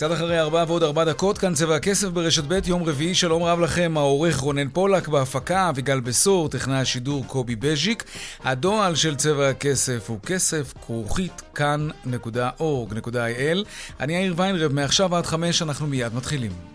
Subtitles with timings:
[0.00, 3.60] קצת אחרי ארבע ועוד ארבע דקות, כאן צבע הכסף ברשת ב', יום רביעי, שלום רב
[3.60, 8.04] לכם, העורך רונן פולק בהפקה, אביגל בשור, טכנאי השידור קובי בז'יק.
[8.44, 13.58] הדועל של צבע הכסף הוא כסף כרוכית כאן.org.il.
[14.00, 16.69] אני יאיר ויינרב, מעכשיו עד חמש אנחנו מיד מתחילים.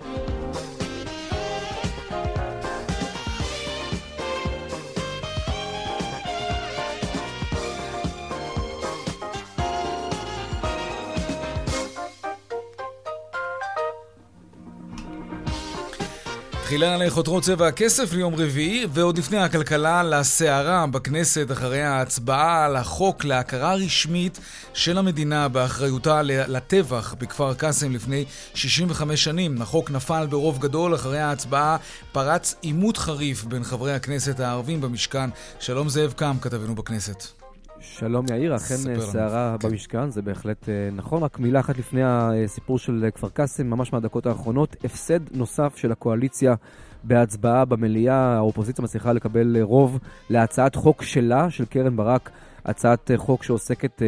[16.76, 23.26] תחילה לחותרות צבע הכסף ליום רביעי, ועוד לפני הכלכלה לסערה בכנסת אחרי ההצבעה על החוק
[23.26, 24.40] להכרה רשמית
[24.74, 29.62] של המדינה באחריותה לטבח בכפר קאסם לפני 65 שנים.
[29.62, 31.78] החוק נפל ברוב גדול, אחרי ההצבעה
[32.12, 35.30] פרץ עימות חריף בין חברי הכנסת הערבים במשכן.
[35.60, 37.45] שלום זאב קם, כתבנו בכנסת.
[37.86, 39.70] שלום יאיר, אכן סערה כן.
[39.70, 41.24] במשכן, זה בהחלט אה, נכון.
[41.24, 45.92] רק מילה אחת לפני הסיפור של אה, כפר קאסם, ממש מהדקות האחרונות, הפסד נוסף של
[45.92, 46.56] הקואליציה
[47.04, 48.36] בהצבעה במליאה.
[48.36, 52.30] האופוזיציה מצליחה לקבל אה, רוב להצעת חוק שלה, של קרן ברק,
[52.66, 54.02] הצעת חוק שעוסקת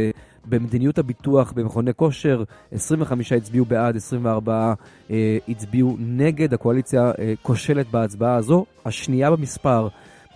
[0.45, 2.43] במדיניות הביטוח במכוני כושר.
[2.71, 4.73] 25 הצביעו בעד, 24
[5.47, 6.53] הצביעו נגד.
[6.53, 7.11] הקואליציה
[7.41, 9.87] כושלת בהצבעה הזו, השנייה במספר.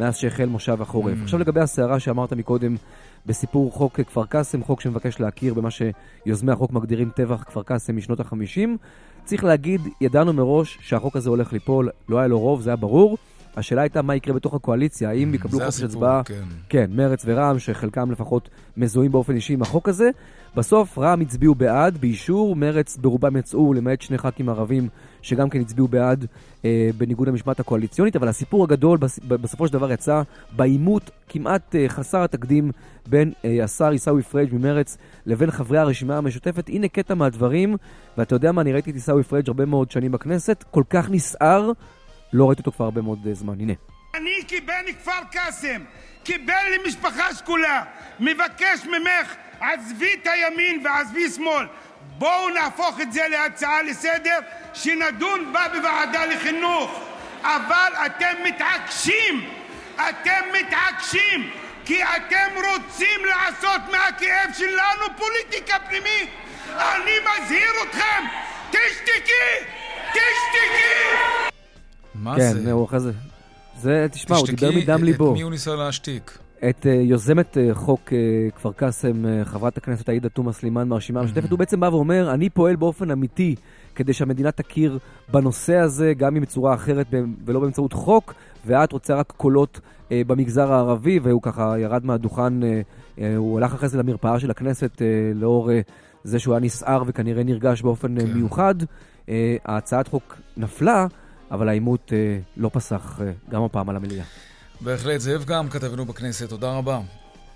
[0.02, 1.18] מאז שהחל מושב החורף.
[1.18, 1.24] Mm.
[1.24, 2.76] עכשיו לגבי הסערה שאמרת מקודם
[3.26, 8.20] בסיפור חוק כפר קאסם, חוק שמבקש להכיר במה שיוזמי החוק מגדירים טבח כפר קאסם משנות
[8.20, 8.70] ה-50.
[9.26, 13.18] צריך להגיד, ידענו מראש שהחוק הזה הולך ליפול, לא היה לו רוב, זה היה ברור.
[13.56, 16.44] השאלה הייתה מה יקרה בתוך הקואליציה, האם יקבלו חופש הצבעה, כן.
[16.70, 20.10] כן, מרץ ורע"מ, שחלקם לפחות מזוהים באופן אישי עם החוק הזה.
[20.56, 24.90] בסוף רע"מ הצביעו בעד, באישור, מרץ ברובם יצאו, למעט שני ח"כים ערבים
[25.22, 26.26] שגם כן הצביעו בעד
[26.66, 30.22] אה, בניגוד למשמעת הקואליציונית, אבל הסיפור הגדול בס, בסופו של דבר יצא
[30.52, 32.72] בעימות כמעט אה, חסר התקדים
[33.08, 36.70] בין אה, השר עיסאווי פריג' ממרץ לבין חברי הרשימה המשותפת.
[36.70, 37.78] הנה קטע מהדברים,
[38.18, 41.72] ואתה יודע מה, אני ראיתי את עיסאווי פריג' הרבה מאוד שנים בכנסת, כל כך נסער,
[42.34, 43.60] לא ראיתי אותו כבר הרבה מאוד אה, זמן.
[43.60, 43.74] הנה.
[44.16, 45.82] אני כבן כפר קאסם,
[46.26, 47.84] כבן למשפחה שכולה,
[48.20, 51.66] מבקש ממך, עזבי את הימין ועזבי שמאל.
[52.22, 54.40] בואו נהפוך את זה להצעה לסדר
[54.74, 57.00] שנדון בה בוועדה לחינוך.
[57.44, 59.50] אבל אתם מתעקשים,
[59.96, 61.52] אתם מתעקשים,
[61.86, 66.30] כי אתם רוצים לעשות מהכאב שלנו פוליטיקה פנימית.
[66.70, 68.24] אני מזהיר אתכם,
[68.70, 69.66] תשתקי!
[70.12, 71.52] תשתקי!
[72.16, 72.60] מה כן, זה?
[72.64, 73.12] כן, הוא אחרי זה.
[73.80, 75.32] זה, תשמע, הוא דיבר מדם ליבו.
[75.32, 76.38] את מי הוא ניסה להשתיק?
[76.70, 81.52] את uh, יוזמת uh, חוק uh, כפר קאסם, חברת הכנסת עאידה תומא סלימאן מהרשימה המשותפת.
[81.52, 83.56] הוא בעצם בא ואומר, אני פועל באופן אמיתי
[83.96, 85.00] כדי שהמדינה תכיר
[85.32, 87.08] בנושא הזה, גם אם בצורה אחרת
[87.46, 88.34] ולא באמצעות חוק,
[88.66, 89.80] ואת רוצה רק קולות
[90.12, 92.54] במגזר הערבי, והוא ככה ירד מהדוכן,
[93.38, 95.02] הוא הלך אחרי זה למרפאה של הכנסת
[95.36, 95.70] לאור
[96.24, 98.76] זה שהוא היה נסער וכנראה נרגש באופן uh, מיוחד.
[98.82, 99.30] Uh,
[99.66, 101.08] ההצעת חוק נפלה,
[101.52, 102.14] אבל העימות
[102.58, 103.20] לא פסח
[103.50, 104.24] גם הפעם על המליאה.
[104.84, 107.00] בהחלט, זאב גם כתבנו בכנסת, תודה רבה.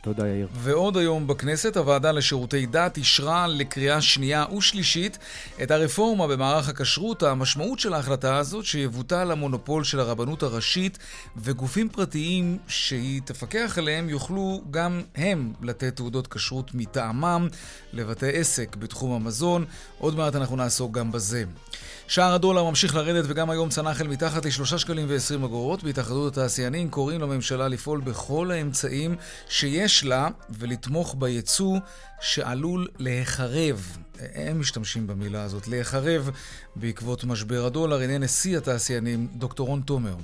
[0.02, 0.48] תודה, יאיר.
[0.54, 5.18] ועוד היום בכנסת, הוועדה לשירותי דת אישרה לקריאה שנייה ושלישית
[5.64, 7.24] את הרפורמה במערך הכשרות.
[7.24, 10.98] המשמעות של ההחלטה הזאת שיבוטל המונופול של הרבנות הראשית
[11.38, 17.48] וגופים פרטיים שהיא תפקח עליהם יוכלו גם הם לתת תעודות כשרות מטעמם
[17.94, 19.66] לבתי עסק בתחום המזון.
[19.98, 21.44] עוד מעט אנחנו נעסוק גם בזה.
[22.08, 25.84] שער הדולר ממשיך לרדת וגם היום צנח אל מתחת ל-3 שקלים ו-20 אגורות.
[25.84, 29.16] בהתאחדות התעשיינים קוראים לממשלה לפעול בכל האמצעים
[29.50, 31.78] שיש לה ולתמוך בייצוא
[32.22, 33.98] שעלול להיחרב.
[34.36, 36.30] הם משתמשים במילה הזאת, להיחרב
[36.76, 38.02] בעקבות משבר הדולר.
[38.02, 40.16] הנה נשיא התעשיינים, דוקטור רון תומר.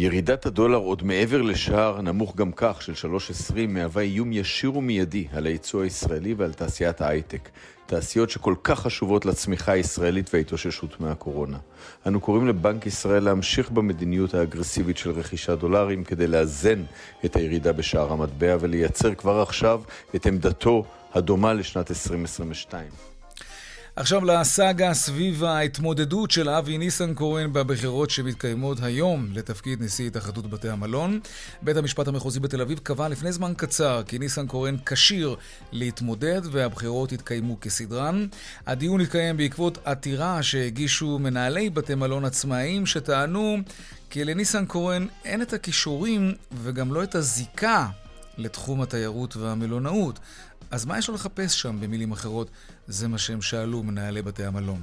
[0.00, 5.46] ירידת הדולר עוד מעבר לשער נמוך גם כך של 3.20 מהווה איום ישיר ומיידי על
[5.46, 7.48] הייצוא הישראלי ועל תעשיית ההייטק.
[7.86, 11.58] תעשיות שכל כך חשובות לצמיחה הישראלית וההתאוששות מהקורונה.
[12.06, 16.82] אנו קוראים לבנק ישראל להמשיך במדיניות האגרסיבית של רכישת דולרים כדי לאזן
[17.24, 19.82] את הירידה בשער המטבע ולייצר כבר עכשיו
[20.14, 20.84] את עמדתו
[21.14, 23.17] הדומה לשנת 2022.
[24.00, 31.20] עכשיו לסאגה סביב ההתמודדות של אבי ניסנקורן בבחירות שמתקיימות היום לתפקיד נשיא התאחדות בתי המלון.
[31.62, 35.36] בית המשפט המחוזי בתל אביב קבע לפני זמן קצר כי ניסנקורן כשיר
[35.72, 38.26] להתמודד והבחירות יתקיימו כסדרן.
[38.66, 43.56] הדיון התקיים בעקבות עתירה שהגישו מנהלי בתי מלון עצמאיים שטענו
[44.10, 47.88] כי לניסנקורן אין את הכישורים וגם לא את הזיקה
[48.36, 50.18] לתחום התיירות והמלונאות.
[50.70, 52.50] אז מה יש לו לחפש שם, במילים אחרות?
[52.88, 54.80] זה מה שהם שאלו מנהלי בתי המלון.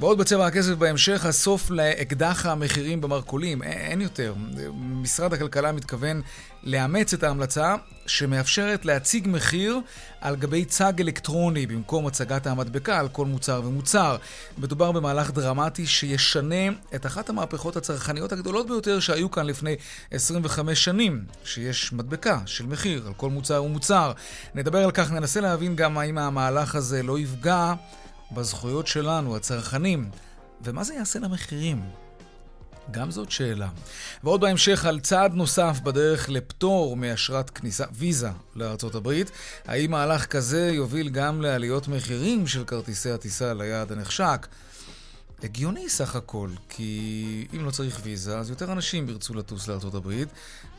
[0.00, 3.62] ועוד בצבע הכסף בהמשך, הסוף לאקדח המחירים במרכולים.
[3.62, 4.34] אין יותר.
[4.76, 6.22] משרד הכלכלה מתכוון
[6.62, 7.74] לאמץ את ההמלצה
[8.06, 9.80] שמאפשרת להציג מחיר
[10.20, 14.16] על גבי צג אלקטרוני במקום הצגת המדבקה על כל מוצר ומוצר.
[14.58, 19.76] מדובר במהלך דרמטי שישנה את אחת המהפכות הצרכניות הגדולות ביותר שהיו כאן לפני
[20.10, 24.12] 25 שנים, שיש מדבקה של מחיר על כל מוצר ומוצר.
[24.54, 27.74] נדבר על כך, ננסה להבין גם האם המהלך הזה לא יפגע
[28.32, 30.10] בזכויות שלנו, הצרכנים,
[30.64, 31.82] ומה זה יעשה למחירים?
[32.90, 33.68] גם זאת שאלה.
[34.24, 39.30] ועוד בהמשך על צעד נוסף בדרך לפטור מאשרת כניסה, ויזה לארצות הברית.
[39.66, 44.46] האם מהלך כזה יוביל גם לעליות מחירים של כרטיסי הטיסה ליעד הנחשק?
[45.42, 50.28] הגיוני סך הכל, כי אם לא צריך ויזה, אז יותר אנשים ירצו לטוס לארצות הברית,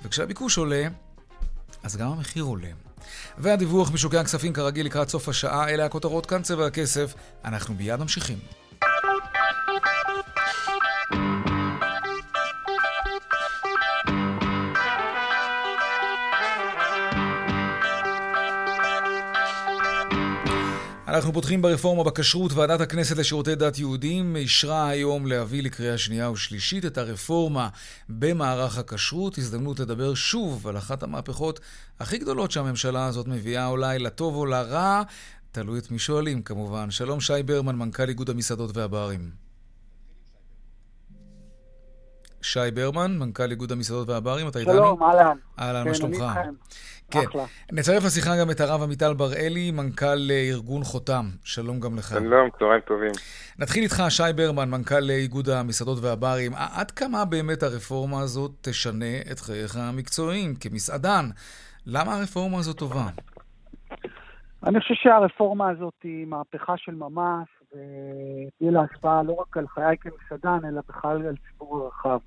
[0.04, 0.88] וכשהביקוש עולה,
[1.84, 2.70] אז גם המחיר עולה.
[3.38, 7.14] והדיווח משוקי הכספים כרגיל לקראת סוף השעה, אלה הכותרות כאן צבע הכסף.
[7.46, 8.38] אנחנו מיד ממשיכים.
[21.10, 22.54] אנחנו פותחים ברפורמה בכשרות.
[22.54, 27.70] ועדת הכנסת לשירותי דת יהודים אישרה היום להביא לקריאה שנייה ושלישית את הרפורמה
[28.10, 29.38] במערך הכשרות.
[29.38, 31.60] הזדמנות לדבר שוב על אחת המהפכות
[32.00, 35.04] הכי גדולות שהממשלה הזאת מביאה, אולי לטוב או לרע,
[35.52, 36.92] תלוי את מי שואלים כמובן.
[36.92, 39.32] שלום שי ברמן, מנכ"ל איגוד המסעדות והברים.
[42.42, 44.74] שי ברמן, מנכ"ל איגוד המסעדות והברים, אתה איתנו?
[44.74, 45.38] שלום, אהלן.
[45.60, 46.24] אהלן, מה שלומך?
[47.12, 47.20] כן.
[47.20, 47.44] אחלה.
[47.72, 51.26] נצרף לשיחה גם את הרב עמיטל בראלי, מנכ"ל ארגון חותם.
[51.44, 52.08] שלום גם לך.
[52.08, 53.12] שלום, צהריים טובים.
[53.60, 56.52] נתחיל איתך, שי ברמן, מנכ"ל איגוד המסעדות והברים.
[56.56, 61.26] עד כמה באמת הרפורמה הזאת תשנה את חייך המקצועיים כמסעדן?
[61.86, 63.06] למה הרפורמה הזאת טובה?
[64.64, 69.96] אני חושב שהרפורמה הזאת היא מהפכה של ממש, ותהיה לה השפעה לא רק על חיי
[69.98, 72.20] כמסעדן, אלא בכלל על ציבור הרחב.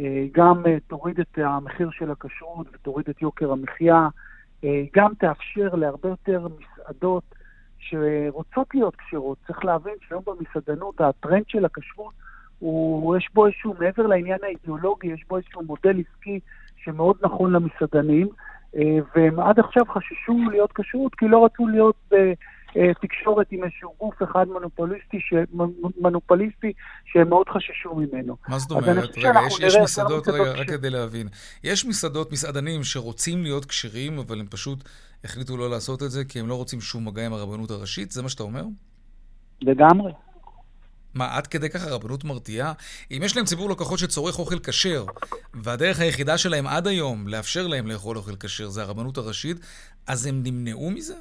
[0.00, 4.08] אה, גם אה, תוריד את המחיר של הכשרות ותוריד את יוקר המחיה,
[4.64, 7.22] אה, גם תאפשר להרבה יותר מסעדות
[7.78, 9.38] שרוצות להיות כשרות.
[9.46, 12.14] צריך להבין שהיום במסעדנות הטרנד של הכשרות
[12.58, 16.40] הוא, יש בו איזשהו, מעבר לעניין האידיאולוגי, יש בו איזשהו מודל עסקי
[16.76, 18.28] שמאוד נכון למסעדנים,
[19.14, 22.32] והם עד עכשיו חששו להיות כשרות כי לא רצו להיות אה,
[23.00, 25.34] תקשורת עם איזשהו גוף אחד מונופוליסטי, ש...
[26.00, 26.72] מונופוליסטי
[27.04, 28.36] שהם מאוד חששו ממנו.
[28.48, 29.18] מה זאת אומרת?
[29.18, 31.28] רגע, יש, יש מסעדות, רגע, רק כדי להבין.
[31.64, 34.84] יש מסעדות, מסעדנים שרוצים להיות כשרים, אבל הם פשוט
[35.24, 38.10] החליטו לא לעשות את זה כי הם לא רוצים שום מגע עם הרבנות הראשית?
[38.10, 38.64] זה מה שאתה אומר?
[39.62, 40.12] לגמרי.
[41.14, 42.72] מה, עד כדי כך הרבנות מרתיעה?
[43.10, 45.04] אם יש להם ציבור לקוחות שצורך אוכל כשר,
[45.54, 49.56] והדרך היחידה שלהם עד היום לאפשר להם לאכול אוכל כשר זה הרבנות הראשית,
[50.06, 51.14] אז הם נמנעו מזה?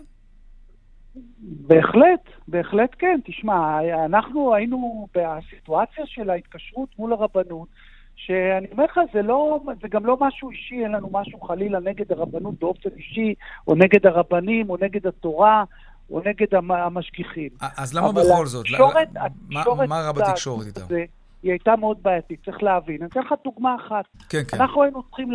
[1.41, 3.19] בהחלט, בהחלט כן.
[3.25, 7.67] תשמע, אנחנו היינו בסיטואציה של ההתקשרות מול הרבנות,
[8.15, 12.11] שאני אומר לך, זה, לא, זה גם לא משהו אישי, אין לנו משהו חלילה נגד
[12.11, 13.33] הרבנות באופן אישי,
[13.67, 15.63] או נגד הרבנים, או נגד התורה,
[16.11, 17.49] או נגד המשגיחים.
[17.77, 18.65] אז למה בכל זאת?
[18.65, 19.89] התקשורת, התקשורת...
[19.89, 20.81] מה רע בתקשורת איתה?
[21.43, 22.97] היא הייתה מאוד בעייתית, צריך להבין.
[23.01, 24.05] אני אתן לך דוגמה אחת.
[24.29, 24.57] כן, כן.
[24.57, 25.31] אנחנו היינו צריכים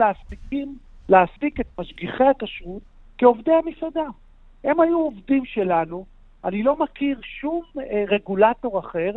[1.08, 2.82] להספיק את משגיחי הכשרות
[3.18, 4.06] כעובדי המסעדה.
[4.64, 6.04] הם היו עובדים שלנו.
[6.44, 9.10] אני לא מכיר שום אה, רגולטור אחר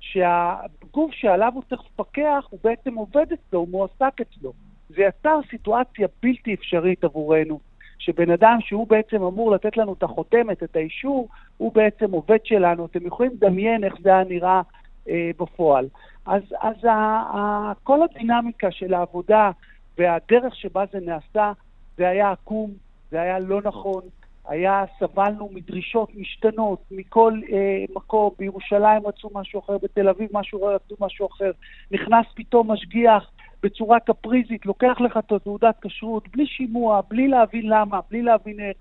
[0.00, 4.52] שהגוף שעליו הוא צריך לפקח הוא בעצם עובד אצלו, הוא מועסק אצלו.
[4.88, 7.60] זה יצר סיטואציה בלתי אפשרית עבורנו,
[7.98, 12.86] שבן אדם שהוא בעצם אמור לתת לנו את החותמת, את האישור, הוא בעצם עובד שלנו.
[12.86, 14.62] אתם יכולים לדמיין איך זה היה נראה
[15.08, 15.88] אה, בפועל.
[16.26, 19.50] אז, אז ה, ה, כל הדינמיקה של העבודה
[19.98, 21.52] והדרך שבה זה נעשה,
[21.96, 22.70] זה היה עקום,
[23.10, 24.02] זה היה לא נכון.
[24.48, 30.94] היה, סבלנו מדרישות משתנות מכל אה, מקום, בירושלים רצו משהו אחר, בתל אביב משהו רצו
[31.00, 31.50] משהו אחר,
[31.90, 33.30] נכנס פתאום משגיח
[33.62, 38.76] בצורה קפריזית, לוקח לך את תעודת כשרות בלי שימוע, בלי להבין למה, בלי להבין איך.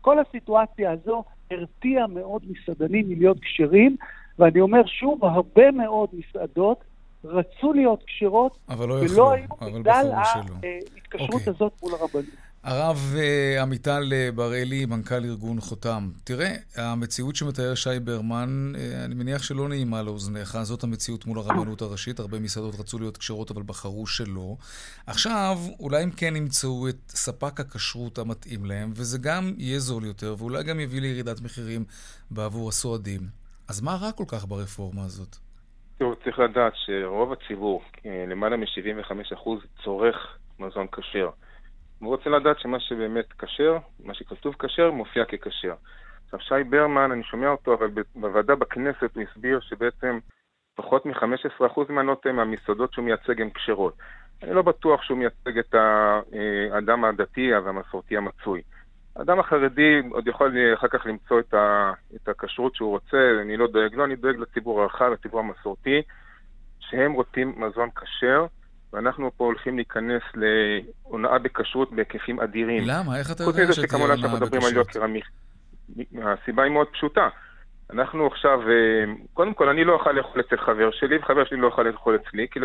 [0.00, 3.96] כל הסיטואציה הזו הרתיעה מאוד מסעדנים מלהיות כשרים,
[4.38, 6.84] ואני אומר שוב, הרבה מאוד מסעדות
[7.24, 9.46] רצו להיות כשרות, לא ולא היו
[9.80, 11.34] בגלל ההתקשרות okay.
[11.34, 11.52] אוקיי.
[11.56, 12.47] הזאת מול הרבנים.
[12.64, 16.08] הרב אה, עמיטל אה, בראלי, מנכ"ל ארגון חותם.
[16.24, 21.82] תראה, המציאות שמתאר שי ברמן, אה, אני מניח שלא נעימה לאוזניך, זאת המציאות מול הרבנות
[21.82, 22.20] הראשית.
[22.20, 24.56] הרבה מסעדות רצו להיות כשרות, אבל בחרו שלא.
[25.06, 30.34] עכשיו, אולי הם כן ימצאו את ספק הכשרות המתאים להם, וזה גם יהיה זול יותר,
[30.38, 31.84] ואולי גם יביא לירידת מחירים
[32.30, 33.20] בעבור הסועדים.
[33.68, 35.36] אז מה רע כל כך ברפורמה הזאת?
[35.98, 39.48] תראו, צריך לדעת שרוב הציבור, למעלה מ-75%
[39.84, 40.16] צורך
[40.58, 41.28] מזון כשר.
[41.98, 45.74] הוא רוצה לדעת שמה שבאמת כשר, מה שכתוב כשר, מופיע ככשר.
[46.24, 50.18] עכשיו, שי ברמן, אני שומע אותו, אבל בוועדה בכנסת הוא הסביר שבעצם
[50.74, 53.94] פחות מ-15% מהנוטה מהמסעדות שהוא מייצג הן כשרות.
[54.42, 55.74] אני לא בטוח שהוא מייצג את
[56.72, 58.62] האדם הדתי והמסורתי המצוי.
[59.16, 61.40] האדם החרדי עוד יכול אחר כך למצוא
[62.16, 66.02] את הכשרות שהוא רוצה, אני לא דואג לו, לא, אני דואג לציבור הרחב, לציבור המסורתי,
[66.80, 68.46] שהם רוצים מזון כשר.
[68.92, 72.82] ואנחנו פה הולכים להיכנס להונאה בכשרות בהיקפים אדירים.
[72.86, 73.18] למה?
[73.18, 74.30] איך אתה יודע שתהיה הונאה בכשרות?
[74.30, 76.32] חוץ מזה שכמובן מדברים על יוקר המחיה.
[76.32, 77.28] הסיבה היא מאוד פשוטה.
[77.92, 81.66] אנחנו עכשיו, אה, קודם כל, אני לא אוכל לאכול אצל חבר שלי, וחבר שלי לא
[81.66, 82.60] אוכל לאכול אצלי, כי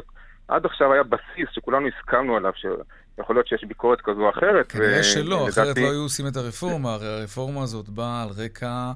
[0.48, 4.72] עד עכשיו היה בסיס שכולנו הסכמנו עליו, שיכול להיות שיש ביקורת כזו או אחרת.
[4.72, 6.94] כנראה שלא, אחרת לא היו עושים את הרפורמה.
[6.94, 8.92] הרי הרפורמה הזאת באה על רקע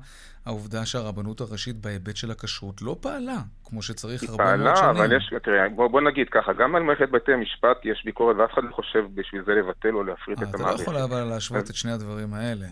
[0.45, 4.87] העובדה שהרבנות הראשית בהיבט של הכשרות לא פעלה כמו שצריך הרבה פעלה, מאוד שנים.
[4.87, 8.01] היא פעלה, אבל יש, תראה, בוא, בוא נגיד ככה, גם על מערכת בתי המשפט יש
[8.05, 10.81] ביקורת, ואף אחד לא חושב בשביל זה לבטל או להפריט את המערכת.
[10.81, 12.65] אתה לא יכול אבל להשוות את שני הדברים האלה.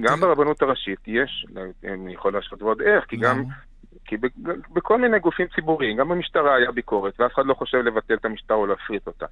[0.00, 1.46] גם ברבנות הראשית יש,
[1.84, 3.44] אני יכול להשוות ועוד איך, כי גם...
[4.08, 4.16] כי
[4.72, 8.56] בכל מיני גופים ציבוריים, גם במשטרה היה ביקורת, ואף אחד לא חושב לבטל את המשטרה
[8.56, 9.26] או להפריט אותה.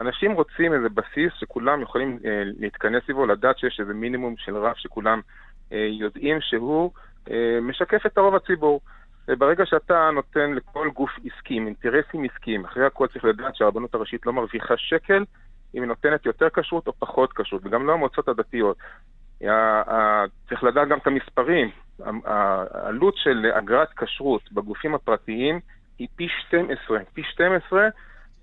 [0.00, 4.76] אנשים רוצים איזה בסיס שכולם יכולים אה, להתכנס סביבו, לדעת שיש איזה מינימום של רף
[4.76, 5.20] שכולם
[5.72, 6.90] אה, יודעים שהוא
[7.30, 8.80] אה, משקף את הרוב הציבור.
[9.28, 14.32] וברגע שאתה נותן לכל גוף עסקי, אינטרסים עסקיים, אחרי הכל צריך לדעת שהרבנות הראשית לא
[14.32, 15.24] מרוויחה שקל
[15.74, 18.76] אם היא נותנת יותר כשרות או פחות כשרות, וגם לא המועצות הדתיות.
[20.48, 21.70] צריך לדעת גם את המספרים.
[22.24, 25.60] העלות של אגרת כשרות בגופים הפרטיים
[25.98, 27.88] היא פי 12, פי 12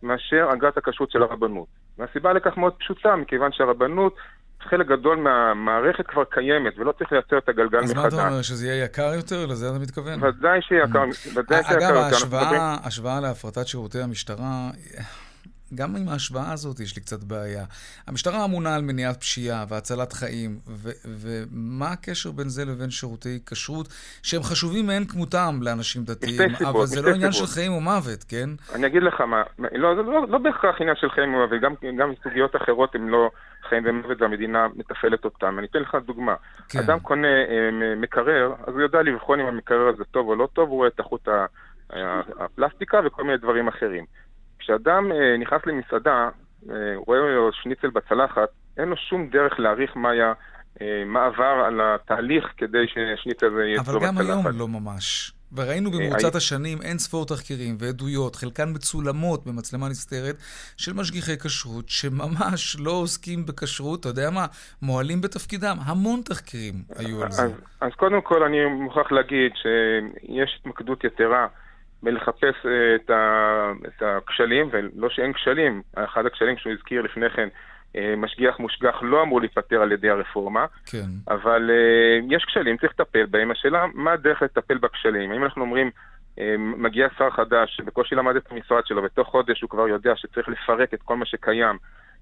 [0.04, 1.68] מאשר אגרת הכשרות של הרבנות.
[1.98, 4.16] והסיבה לכך מאוד פשוטה, מכיוון שהרבנות
[4.62, 7.89] חלק גדול מהמערכת כבר קיימת, ולא צריך לייצר את הגלגל מחדש.
[7.89, 9.46] אז מה אתה אומר, שזה יהיה יקר יותר?
[9.46, 10.24] לזה אתה מתכוון?
[10.24, 11.38] ודאי שיהיה יקר, mm.
[11.38, 11.60] יותר.
[11.63, 11.96] אגב,
[12.84, 14.70] ההשוואה להפרטת שירותי המשטרה...
[15.76, 17.66] גם עם ההשוואה הזאת יש לי קצת בעיה.
[18.08, 23.88] המשטרה אמונה על מניעת פשיעה והצלת חיים, ו- ומה הקשר בין זה לבין שירותי כשרות,
[24.24, 28.50] שהם חשובים מאין כמותם לאנשים דתיים, סיבות, אבל זה לא עניין של חיים ומוות, כן?
[28.76, 32.12] אני אגיד לך מה, לא, זה לא, לא בהכרח עניין של חיים ומוות, גם, גם
[32.24, 33.30] סוגיות אחרות הן לא
[33.70, 35.56] חיים ומוות והמדינה מתפעלת אותן.
[35.58, 36.36] אני אתן לך דוגמה.
[36.70, 36.80] כן.
[36.80, 40.70] אדם קונה אה, מקרר, אז הוא יודע לבחון אם המקרר הזה טוב או לא טוב,
[40.70, 41.28] הוא רואה את איכות
[42.40, 44.06] הפלסטיקה וכל מיני דברים אחרים.
[44.70, 46.30] כשאדם אה, נכנס למסעדה,
[46.70, 46.76] אה,
[47.08, 50.34] רואה לו שניצל בצלחת, אין לו שום דרך להעריך מה היה,
[50.82, 54.04] אה, מה עבר על התהליך כדי ששניצל הזה יהיה טוב בצלחת.
[54.04, 55.34] אבל גם היום לא ממש.
[55.54, 60.36] וראינו במרוצת השנים אין ספור תחקירים ועדויות, חלקן מצולמות במצלמה נסתרת,
[60.78, 64.46] של משגיחי כשרות, שממש לא עוסקים בכשרות, אתה יודע מה,
[64.82, 65.78] מועלים בתפקידם.
[65.86, 67.44] המון תחקירים היו על זה.
[67.44, 71.48] אז, אז קודם כל אני מוכרח להגיד שיש התמקדות יתרה
[72.03, 77.48] מלחפש אה, את, ה, את הכשלים, ולא שאין כשלים, אחד הכשלים שהוא הזכיר לפני כן,
[77.96, 81.08] אה, משגיח מושגח לא אמור להיפטר על ידי הרפורמה, כן.
[81.27, 83.51] אבל uh, יש כשלים, צריך לטפל בהם.
[83.51, 85.32] השאלה, מה הדרך לטפל בכשלים?
[85.32, 85.91] האם אנחנו אומרים,
[86.58, 90.94] מגיע שר חדש שבקושי למד את המשרד שלו, ותוך חודש הוא כבר יודע שצריך לפרק
[90.94, 91.77] את כל מה שקיים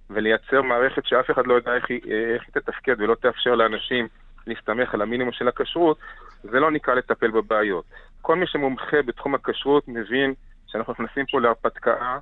[0.10, 2.02] ולייצר מערכת שאף אחד לא יודע איך היא,
[2.36, 4.08] איך היא תתפקד ולא תאפשר לאנשים
[4.48, 5.98] להסתמך על המינימום של הכשרות,
[6.44, 7.86] זה לא נקרא לטפל בבעיות.
[8.28, 10.34] כל מי שמומחה בתחום הכשרות מבין
[10.68, 12.18] שאנחנו נכנסים פה להרפתקה,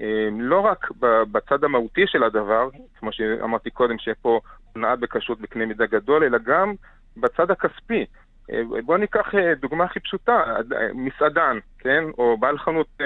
[0.00, 0.90] אה, לא רק
[1.32, 4.40] בצד המהותי של הדבר, כמו שאמרתי קודם, שיהיה פה
[4.74, 6.74] הונאה בכשרות בקנה מידה גדול, אלא גם
[7.16, 8.04] בצד הכספי.
[8.52, 10.56] אה, בואו ניקח אה, דוגמה הכי פשוטה,
[10.94, 12.04] מסעדן, כן?
[12.18, 13.00] או בעל חנות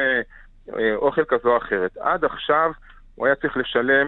[0.95, 1.97] אוכל כזו או אחרת.
[1.97, 2.71] עד עכשיו
[3.14, 4.07] הוא היה צריך לשלם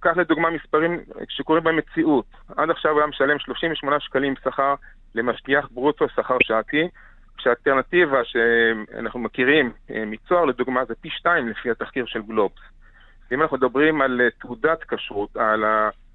[0.00, 2.24] קח לדוגמה מספרים שקורים במציאות.
[2.56, 4.74] עד עכשיו הוא היה משלם 38 שקלים שכר
[5.14, 6.88] למשגיח ברוטו, שכר שעתי,
[7.40, 12.60] כשהאלטרנטיבה שאנחנו מכירים אה, מצוהר, לדוגמה, זה פי שתיים לפי התחקיר של גלובס.
[13.32, 15.64] אם אנחנו מדברים על אה, תעודת כשרות, על,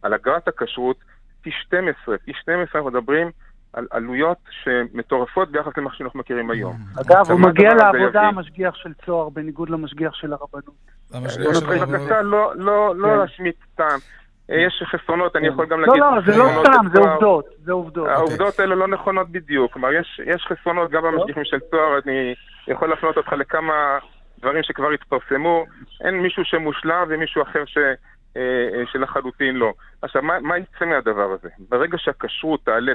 [0.01, 0.97] על אגרת הכשרות,
[1.41, 3.31] פי 12, פי 12 אנחנו מדברים
[3.73, 6.75] על עלויות שמטורפות ביחס למה שאנחנו מכירים היום.
[7.01, 10.75] אגב, הוא מגיע לעבודה המשגיח של צוהר, בניגוד למשגיח של הרבנות.
[11.13, 11.89] המשגיח של הרבנות.
[11.89, 13.17] בבקשה, לא, לא, לא כן.
[13.17, 13.97] להשמיט סתם.
[14.51, 16.01] אה, יש חסרונות, אני יכול גם לא, להגיד...
[16.01, 18.07] לא, לא, זה לא סתם, זה עובדות, זה עובדות.
[18.07, 19.73] העובדות האלה לא נכונות בדיוק.
[19.73, 19.93] כלומר,
[20.25, 22.35] יש חסרונות גם במשגיחים של צוהר, אני
[22.67, 23.97] יכול להפנות אותך לכמה
[24.39, 25.65] דברים שכבר התפרסמו.
[26.03, 27.77] אין מישהו שמושלם ומישהו אחר ש...
[28.91, 29.73] שלחלוטין לא.
[30.01, 31.49] עכשיו, מה, מה יצא מהדבר הזה?
[31.69, 32.93] ברגע שהכשרות תעלה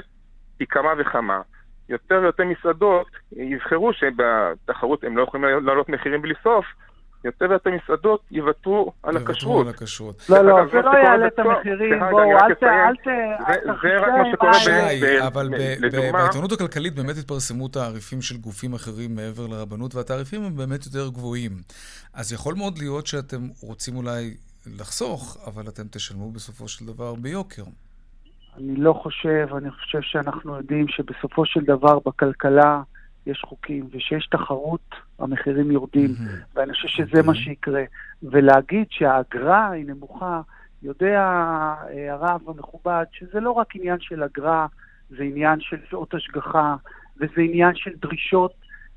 [0.57, 1.41] פי כמה וכמה,
[1.89, 6.65] יותר ויותר מסעדות יבחרו שבתחרות הם לא יכולים לעלות מחירים בלי סוף,
[7.25, 9.67] יותר ויותר מסעדות יוותרו על הכשרות.
[10.29, 12.63] לא, לא, זה לא יעלה את המחירים, בואו, אל ת...
[13.81, 14.51] זה רק מה שקורה
[15.01, 15.05] ב...
[15.27, 15.49] אבל
[16.13, 21.51] בעיתונות הכלכלית באמת התפרסמו תעריפים של גופים אחרים מעבר לרבנות, והתעריפים הם באמת יותר גבוהים.
[22.13, 24.33] אז יכול מאוד להיות שאתם רוצים אולי
[24.77, 27.63] לחסוך, אבל אתם תשלמו בסופו של דבר ביוקר.
[28.57, 32.81] אני לא חושב, אני חושב שאנחנו יודעים שבסופו של דבר בכלכלה
[33.25, 36.55] יש חוקים, ושיש תחרות, המחירים יורדים, mm-hmm.
[36.55, 37.23] ואני חושב שזה okay.
[37.23, 37.43] מה אוקיי.
[37.43, 37.83] שיקרה.
[38.23, 40.41] ולהגיד שהאגרה היא נמוכה,
[40.83, 41.19] יודע
[41.89, 44.67] אה, הרב המכובד שזה לא רק עניין של אגרה,
[45.09, 46.75] זה עניין של שעות השגחה,
[47.17, 48.53] וזה עניין של דרישות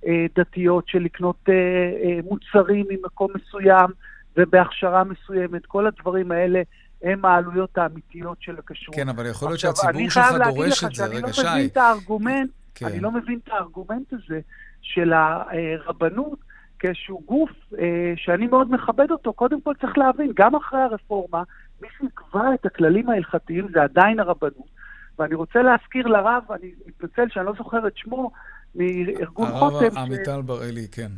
[0.07, 3.91] אה, דתיות של לקנות אה, אה, מוצרים ממקום מסוים
[4.37, 5.67] ובהכשרה מסוימת.
[5.67, 6.63] כל הדברים האלה
[7.03, 8.97] הם העלויות האמיתיות של הכשרות.
[8.97, 11.07] כן, אבל יכול להיות שהציבור שלך דורש את זה.
[11.07, 11.41] רגע, שי.
[11.41, 12.87] אני לא מבין את הארגומנט, כן.
[12.87, 14.41] אני לא מבין את הארגומנט הזה
[14.83, 16.39] של הרבנות
[16.79, 19.33] כאיזשהו גוף אה, שאני מאוד מכבד אותו.
[19.33, 21.43] קודם כל צריך להבין, גם אחרי הרפורמה,
[21.83, 24.75] מי שיקבע את הכללים ההלכתיים זה עדיין הרבנות.
[25.19, 28.31] ואני רוצה להזכיר לרב, אני מתנצל שאני לא זוכר את שמו,
[28.75, 29.97] מארגון חותם.
[29.97, 31.11] הרב עמיטל בראלי, כן.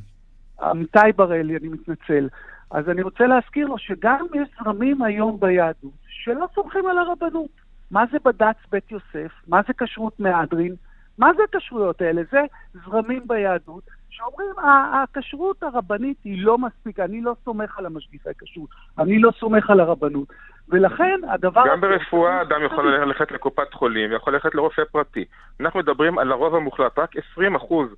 [0.62, 2.28] עמיתי בראלי, אני מתנצל.
[2.70, 7.50] אז אני רוצה להזכיר לו שגם יש זרמים היום ביהדות שלא סומכים על הרבנות.
[7.90, 9.32] מה זה בד"ץ בית יוסף?
[9.48, 10.74] מה זה כשרות מהדרין?
[11.18, 12.22] מה זה הכשרויות האלה?
[12.30, 12.40] זה
[12.72, 13.82] זרמים ביהדות
[14.16, 14.50] שאומרים,
[14.92, 18.68] הכשרות הרבנית היא לא מספיק, אני לא סומך על המשגיחי כשרות,
[18.98, 20.28] אני לא סומך על הרבנות.
[20.68, 21.64] ולכן הדבר...
[21.68, 25.24] גם ברפואה אדם יכול ללכת לקופת חולים, יכול ללכת לרופא פרטי.
[25.60, 27.88] אנחנו מדברים על הרוב המוחלט, רק 20 אחוז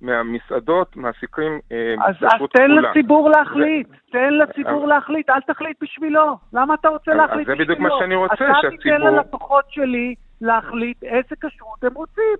[0.00, 6.36] מהמסעדות מעסיקים אה, אז, אז תן לציבור להחליט, תן לציבור להחליט, אל תחליט בשבילו.
[6.52, 7.58] למה אתה רוצה להחליט בשבילו?
[7.58, 8.68] זה בדיוק מה שאני רוצה, שהציבור...
[8.68, 12.36] אתה תיתן ללקוחות שלי להחליט איזה כשרות הם רוצים.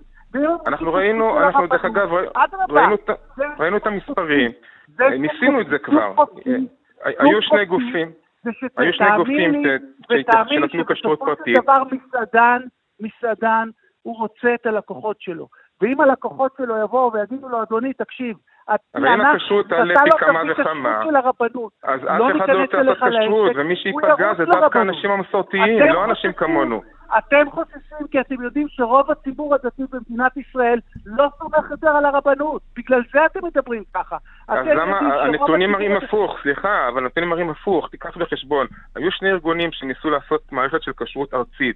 [0.67, 2.09] אנחנו ראינו, אנחנו דרך אגב,
[3.59, 4.51] ראינו את המספרים,
[4.99, 6.13] ניסינו את זה כבר.
[7.05, 8.11] היו שני גופים,
[8.77, 9.63] היו שני גופים
[10.47, 11.57] שנתנו כשרות פרטית.
[11.63, 12.61] דבר מסעדן,
[12.99, 13.69] מסעדן,
[14.01, 15.47] הוא רוצה את הלקוחות שלו.
[15.81, 18.37] ואם הלקוחות שלו יבואו ויגידו לו, אדוני, תקשיב,
[18.95, 21.01] אבל אם הכשרות תעלה פי כמה וכמה,
[21.83, 26.05] אז אף לא אחד לא רוצה לעשות כשרות, ומי שייפגע זה דווקא האנשים המסורתיים, לא
[26.05, 26.81] אנשים כמונו.
[27.17, 32.61] אתם חוששים כי אתם יודעים שרוב הציבור הדתי במדינת ישראל לא סומך יותר על הרבנות.
[32.77, 34.17] בגלל זה אתם מדברים ככה.
[34.47, 38.67] אז למה, הנתונים מראים הפוך, סליחה, אבל הנתונים מראים הפוך, תיקח בחשבון.
[38.95, 41.75] היו שני ארגונים שניסו לעשות מערכת של כשרות ארצית,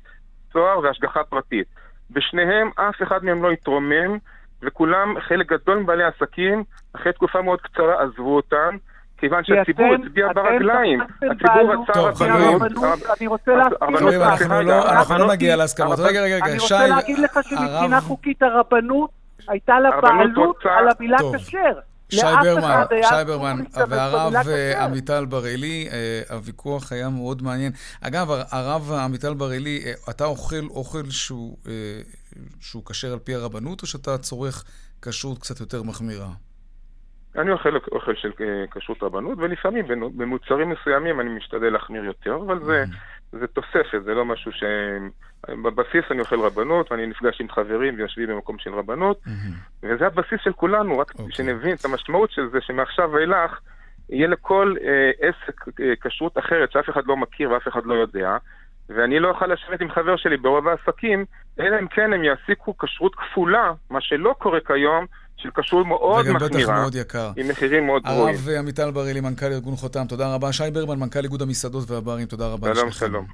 [0.54, 1.68] צוהר והשגחה פרטית.
[2.12, 4.18] בשניהם אף אחד מהם לא התרומם,
[4.62, 6.64] וכולם, חלק גדול מבעלי העסקים,
[6.96, 8.78] אחרי תקופה מאוד קצרה עזבו אותם,
[9.24, 11.02] כיוון שהציבור הצביע ברגליים.
[11.02, 12.62] הציבור רצה רבנות.
[13.18, 14.52] אני רוצה להזכיר לך.
[14.52, 16.00] לא- אנחנו לא נגיע להסכמות.
[16.00, 16.52] רגע, רגע, רגע, שי...
[16.52, 19.10] אני רוצה להגיד לך שמבחינה חוקית הרבנות
[19.48, 21.80] הייתה לה בעלות על המילה כשר.
[22.10, 27.72] שי ברמן, שי ברמן, והרב אה, עמיטל בראלי, אה, הוויכוח היה מאוד מעניין.
[28.02, 31.04] אגב, הרב עמיטל בראלי, אה, אתה אוכל אוכל
[32.60, 34.64] שהוא כשר על פי הרבנות, או שאתה צורך
[35.02, 36.30] כשרות קצת יותר מחמירה?
[37.36, 38.32] אני אוכל אוכל של
[38.72, 39.86] כשרות רבנות, ולפעמים
[40.18, 42.84] במוצרים מסוימים אני משתדל להחמיר יותר, אבל זה,
[43.32, 44.64] זה תוספת, זה לא משהו ש...
[45.50, 49.84] בבסיס אני אוכל רבנות, ואני נפגש עם חברים ויושבים במקום של רבנות, mm-hmm.
[49.84, 51.20] וזה הבסיס של כולנו, רק okay.
[51.20, 51.36] אוקיי.
[51.36, 53.60] שנבין את המשמעות של זה, שמעכשיו ואילך
[54.10, 58.38] יהיה לכל אה, עסק אה, כשרות אחרת שאף אחד לא מכיר ואף אחד לא יודע,
[58.90, 61.26] ואני לא אוכל לשבת עם חבר שלי ברוב העסקים,
[61.60, 65.06] אלא אם כן הם יעסיקו כשרות כפולה, מה שלא קורה כיום,
[65.44, 66.46] של כשרות מאוד מחמירה.
[66.46, 67.32] וגם בטח מאוד יקר.
[67.36, 68.36] עם מחירים מאוד גבוהים.
[68.36, 70.54] הרב עמיטל בראלי, מנכ"ל ארגון חותם, תודה רבה.
[70.54, 72.76] שי ברמן, מנכ"ל איגוד המסעדות והברים, תודה רבה.
[72.76, 73.26] שלום, שלום.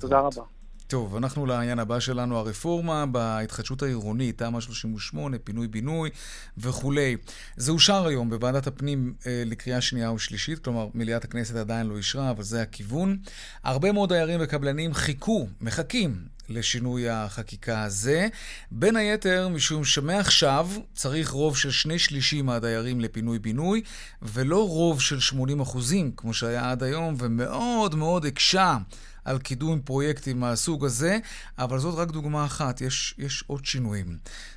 [0.00, 0.42] תודה רבה.
[0.86, 6.10] טוב, אנחנו לעניין הבא שלנו, הרפורמה בהתחדשות העירונית, תמ"א 38, פינוי-בינוי
[6.58, 7.16] וכולי.
[7.56, 12.30] זה אושר היום בוועדת הפנים אה, לקריאה שנייה ושלישית, כלומר מליאת הכנסת עדיין לא אישרה,
[12.30, 13.18] אבל זה הכיוון.
[13.64, 18.28] הרבה מאוד דיירים וקבלנים חיכו, מחכים לשינוי החקיקה הזה,
[18.70, 23.82] בין היתר משום שמעכשיו צריך רוב של שני שלישים מהדיירים לפינוי-בינוי,
[24.22, 28.76] ולא רוב של 80 אחוזים, כמו שהיה עד היום, ומאוד מאוד הקשה
[29.24, 31.18] על קידום פרויקטים מהסוג הזה,
[31.58, 34.06] אבל זאת רק דוגמה אחת, יש, יש עוד שינויים.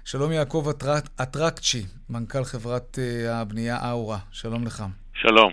[0.06, 0.68] שלום יעקב
[1.22, 4.84] אטרקצ'י, מנכ"ל חברת uh, הבנייה אאורה, שלום לך.
[5.14, 5.52] שלום.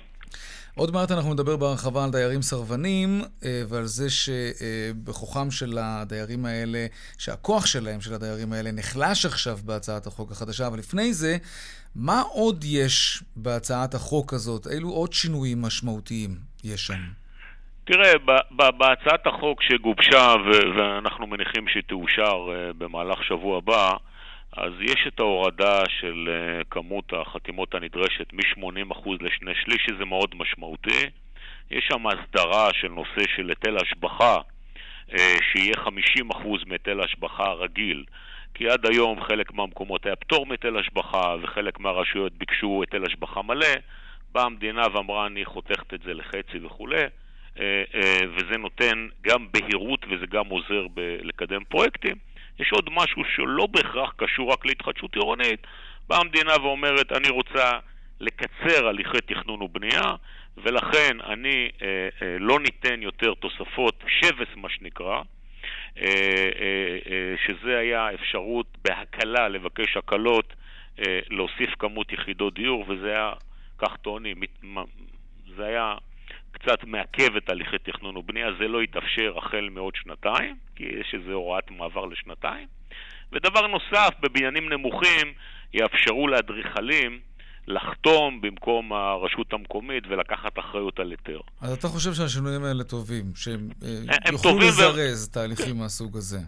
[0.79, 6.87] עוד מעט אנחנו נדבר בהרחבה על דיירים סרבנים אה, ועל זה שבכוחם של הדיירים האלה,
[7.19, 10.67] שהכוח שלהם, של הדיירים האלה, נחלש עכשיו בהצעת החוק החדשה.
[10.67, 11.37] אבל לפני זה,
[11.97, 14.67] מה עוד יש בהצעת החוק הזאת?
[14.67, 16.31] אילו עוד שינויים משמעותיים
[16.65, 17.03] יש שם?
[17.85, 18.13] תראה,
[18.79, 20.35] בהצעת החוק שגובשה
[20.77, 22.37] ואנחנו מניחים שתאושר
[22.79, 23.93] במהלך שבוע הבא,
[24.57, 26.29] אז יש את ההורדה של
[26.71, 31.07] כמות החתימות הנדרשת מ-80% לשני שליש, שזה מאוד משמעותי.
[31.71, 34.39] יש שם הסדרה של נושא של היטל השבחה,
[35.53, 35.89] שיהיה 50%
[36.67, 38.05] מהיטל השבחה הרגיל.
[38.55, 43.67] כי עד היום חלק מהמקומות היה פטור מהיטל השבחה וחלק מהרשויות ביקשו היטל השבחה מלא.
[44.33, 47.03] באה המדינה ואמרה אני חותכת את זה לחצי וכולי,
[47.61, 50.87] אה, אה, וזה נותן גם בהירות וזה גם עוזר
[51.23, 52.17] לקדם פרויקטים.
[52.59, 55.67] יש עוד משהו שלא בהכרח קשור רק להתחדשות עירונית.
[56.09, 57.79] באה המדינה ואומרת אני רוצה
[58.21, 60.15] לקצר הליכי תכנון ובנייה,
[60.57, 65.23] ולכן אני אה, אה, לא ניתן יותר תוספות שבס מה שנקרא,
[65.99, 66.05] אה,
[66.61, 70.55] אה, אה, שזה היה אפשרות בהקלה לבקש הקלות,
[71.31, 73.33] להוסיף כמות יחידות דיור, וזה היה,
[73.79, 74.37] כך טוענים,
[75.57, 75.95] זה היה
[76.59, 81.33] קצת מעכב את הליכי תכנון ובנייה, זה לא יתאפשר החל מעוד שנתיים, כי יש איזו
[81.33, 82.67] הוראת מעבר לשנתיים.
[83.33, 85.33] ודבר נוסף, בבניינים נמוכים
[85.75, 87.21] יאפשרו לאדריכלים
[87.67, 91.41] לחתום במקום הרשות המקומית ולקחת אחריות על היתר.
[91.61, 95.33] אז אתה חושב שהשינויים האלה טובים, שהם אה, יוכלו לזרז ו...
[95.33, 96.39] תהליכים מהסוג הזה?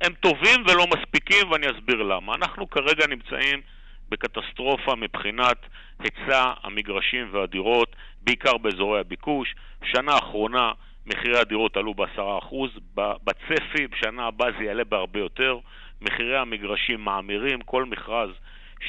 [0.00, 2.34] הם טובים ולא מספיקים, ואני אסביר למה.
[2.34, 3.60] אנחנו כרגע נמצאים
[4.08, 5.56] בקטסטרופה מבחינת
[5.98, 9.54] היצע המגרשים והדירות, בעיקר באזורי הביקוש.
[9.84, 10.72] שנה אחרונה
[11.06, 12.54] מחירי הדירות עלו ב-10%,
[12.96, 15.58] בצפי בשנה הבאה זה יעלה בהרבה יותר.
[16.02, 18.30] מחירי המגרשים מאמירים, כל מכרז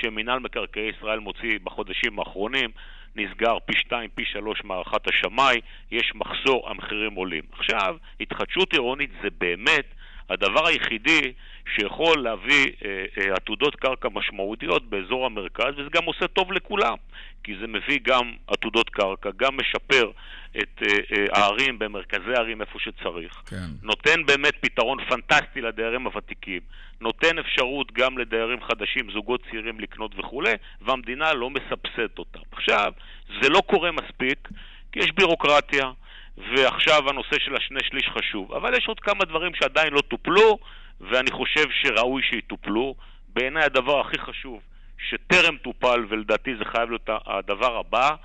[0.01, 2.69] שמינהל מקרקעי ישראל מוציא בחודשים האחרונים
[3.15, 7.43] נסגר פי שתיים, פי שלוש מהערכת השמאי, יש מחסור, המחירים עולים.
[7.51, 9.93] עכשיו, התחדשות עירונית זה באמת
[10.29, 11.33] הדבר היחידי
[11.75, 16.95] שיכול להביא אה, אה, עתודות קרקע משמעותיות באזור המרכז, וזה גם עושה טוב לכולם,
[17.43, 20.11] כי זה מביא גם עתודות קרקע, גם משפר
[20.57, 20.87] את אה,
[21.17, 23.33] אה, הערים במרכזי הערים איפה שצריך.
[23.45, 23.69] כן.
[23.83, 26.61] נותן באמת פתרון פנטסטי לדיירים הוותיקים,
[27.01, 32.39] נותן אפשרות גם לדיירים חדשים, זוגות צעירים לקנות וכולי, והמדינה לא מסבסדת אותם.
[32.51, 32.93] עכשיו,
[33.41, 34.49] זה לא קורה מספיק,
[34.91, 35.91] כי יש בירוקרטיה.
[36.37, 38.53] ועכשיו הנושא של השני שליש חשוב.
[38.53, 40.57] אבל יש עוד כמה דברים שעדיין לא טופלו,
[41.01, 42.95] ואני חושב שראוי שיטופלו.
[43.33, 44.61] בעיניי הדבר הכי חשוב
[45.09, 48.15] שטרם טופל, ולדעתי זה חייב להיות הדבר הבא,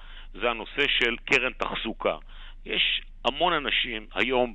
[0.41, 2.17] זה הנושא של קרן תחזוקה.
[2.67, 4.55] יש המון אנשים היום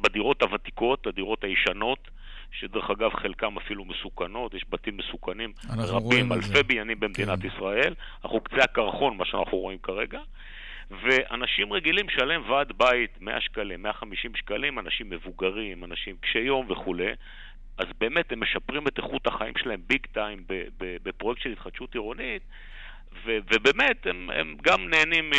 [0.00, 2.08] בדירות הוותיקות, הדירות הישנות,
[2.52, 7.48] שדרך אגב חלקם אפילו מסוכנות, יש בתים מסוכנים רבים, אלפי בניינים במדינת כן.
[7.48, 7.94] ישראל.
[8.24, 10.20] אנחנו קצה הקרחון, מה שאנחנו רואים כרגע.
[10.90, 17.12] ואנשים רגילים לשלם ועד בית 100 שקלים, 150 שקלים, אנשים מבוגרים, אנשים קשי יום וכולי,
[17.78, 20.44] אז באמת הם משפרים את איכות החיים שלהם ביג טיים
[20.78, 22.42] בפרויקט של התחדשות עירונית,
[23.24, 25.30] ו- ובאמת הם, הם גם נהנים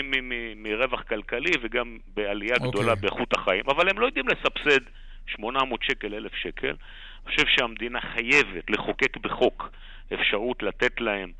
[0.55, 2.65] מרווח כלכלי וגם בעלייה okay.
[2.65, 2.71] אוקיי.
[2.71, 4.81] גדולה באיכות החיים, אבל הם לא יודעים לסבסד
[5.27, 6.67] 800 שקל, 1,000 שקל.
[6.67, 9.69] אני חושב שהמדינה חייבת לחוקק בחוק
[10.13, 11.31] אפשרות לתת להם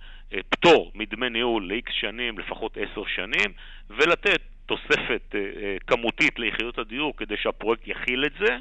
[0.50, 3.54] פטור מדמי ניהול ל-X שנים, לפחות 10 שנים,
[3.90, 8.58] ולתת תוספת אה, אה, כמותית ליחידות הדיור כדי שהפרויקט יכיל את זה.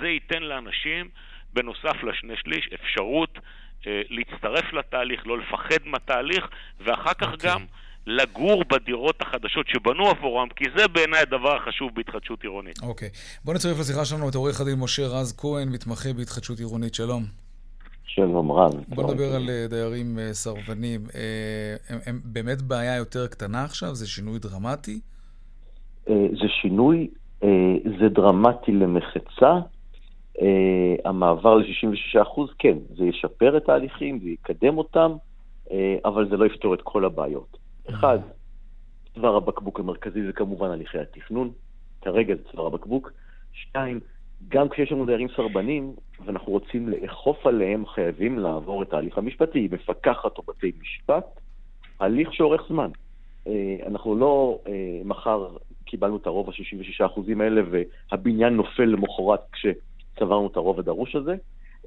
[0.00, 1.08] זה ייתן לאנשים,
[1.52, 3.38] בנוסף לשני שליש, אפשרות
[3.86, 6.48] להצטרף לתהליך, לא לפחד מהתהליך,
[6.80, 7.32] ואחר כך okay.
[7.32, 7.50] אוקיי.
[7.50, 7.64] גם
[8.06, 12.82] לגור בדירות החדשות שבנו עבורם, כי זה בעיניי הדבר החשוב בהתחדשות עירונית.
[12.82, 13.08] אוקיי.
[13.08, 13.40] Okay.
[13.44, 16.94] בוא נצרף לשיחה שלנו את עורך הדין משה רז כהן, מתמחה בהתחדשות עירונית.
[16.94, 17.45] שלום.
[18.16, 18.72] שלום רב.
[18.88, 21.00] בוא נדבר על אה, דיירים אה, סרבנים.
[21.14, 23.94] אה, הם, הם באמת בעיה יותר קטנה עכשיו?
[23.94, 25.00] זה שינוי דרמטי?
[26.08, 27.10] זה שינוי,
[28.00, 29.52] זה דרמטי למחצה.
[31.04, 35.12] המעבר ל-66% כן, זה ישפר את ההליכים, זה יקדם אותם,
[36.04, 37.56] אבל זה לא יפתור את כל הבעיות.
[37.90, 38.18] אחד,
[39.14, 41.50] צוואר הבקבוק המרכזי זה כמובן הליכי התכנון,
[42.02, 43.12] כרגע זה צוואר הבקבוק.
[43.52, 44.00] שתיים,
[44.48, 45.92] גם כשיש לנו דיירים סרבנים,
[46.24, 51.40] ואנחנו רוצים לאכוף עליהם, חייבים לעבור את ההליך המשפטי, מפקחת או בתי משפט,
[52.00, 52.90] הליך שאורך זמן.
[53.46, 54.72] אה, אנחנו לא אה,
[55.04, 55.46] מחר
[55.84, 61.34] קיבלנו את הרוב ה-66% האלה והבניין נופל למחרת כשצברנו את הרוב הדרוש הזה.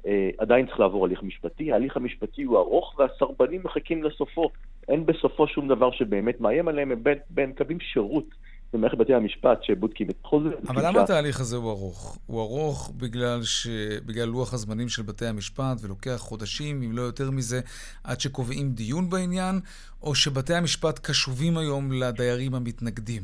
[0.06, 4.50] אה, עדיין צריך לעבור הליך משפטי, ההליך המשפטי הוא ארוך והסרבנים מחכים לסופו.
[4.88, 8.24] אין בסופו שום דבר שבאמת מאיים עליהם, הם בין מקבלים שירות
[8.72, 10.48] במערכת בתי המשפט שבודקים את חוזה.
[10.68, 12.18] אבל למה התהליך הזה הוא ארוך?
[12.26, 13.66] הוא ארוך בגלל, ש...
[14.06, 17.60] בגלל לוח הזמנים של בתי המשפט, ולוקח חודשים, אם לא יותר מזה,
[18.04, 19.60] עד שקובעים דיון בעניין,
[20.02, 23.22] או שבתי המשפט קשובים היום לדיירים המתנגדים?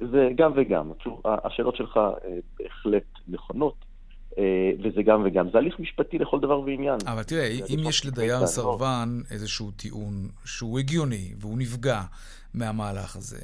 [0.00, 0.92] זה גם וגם.
[1.24, 2.12] השאלות שלך אה,
[2.58, 3.74] בהחלט נכונות.
[4.38, 5.50] אה, וזה גם וגם.
[5.52, 6.98] זה הליך משפטי לכל דבר ועניין.
[7.06, 12.00] אבל תראה, אם יש לדייר סרבן איזשהו טיעון שהוא הגיוני והוא נפגע
[12.54, 13.40] מהמהלך הזה,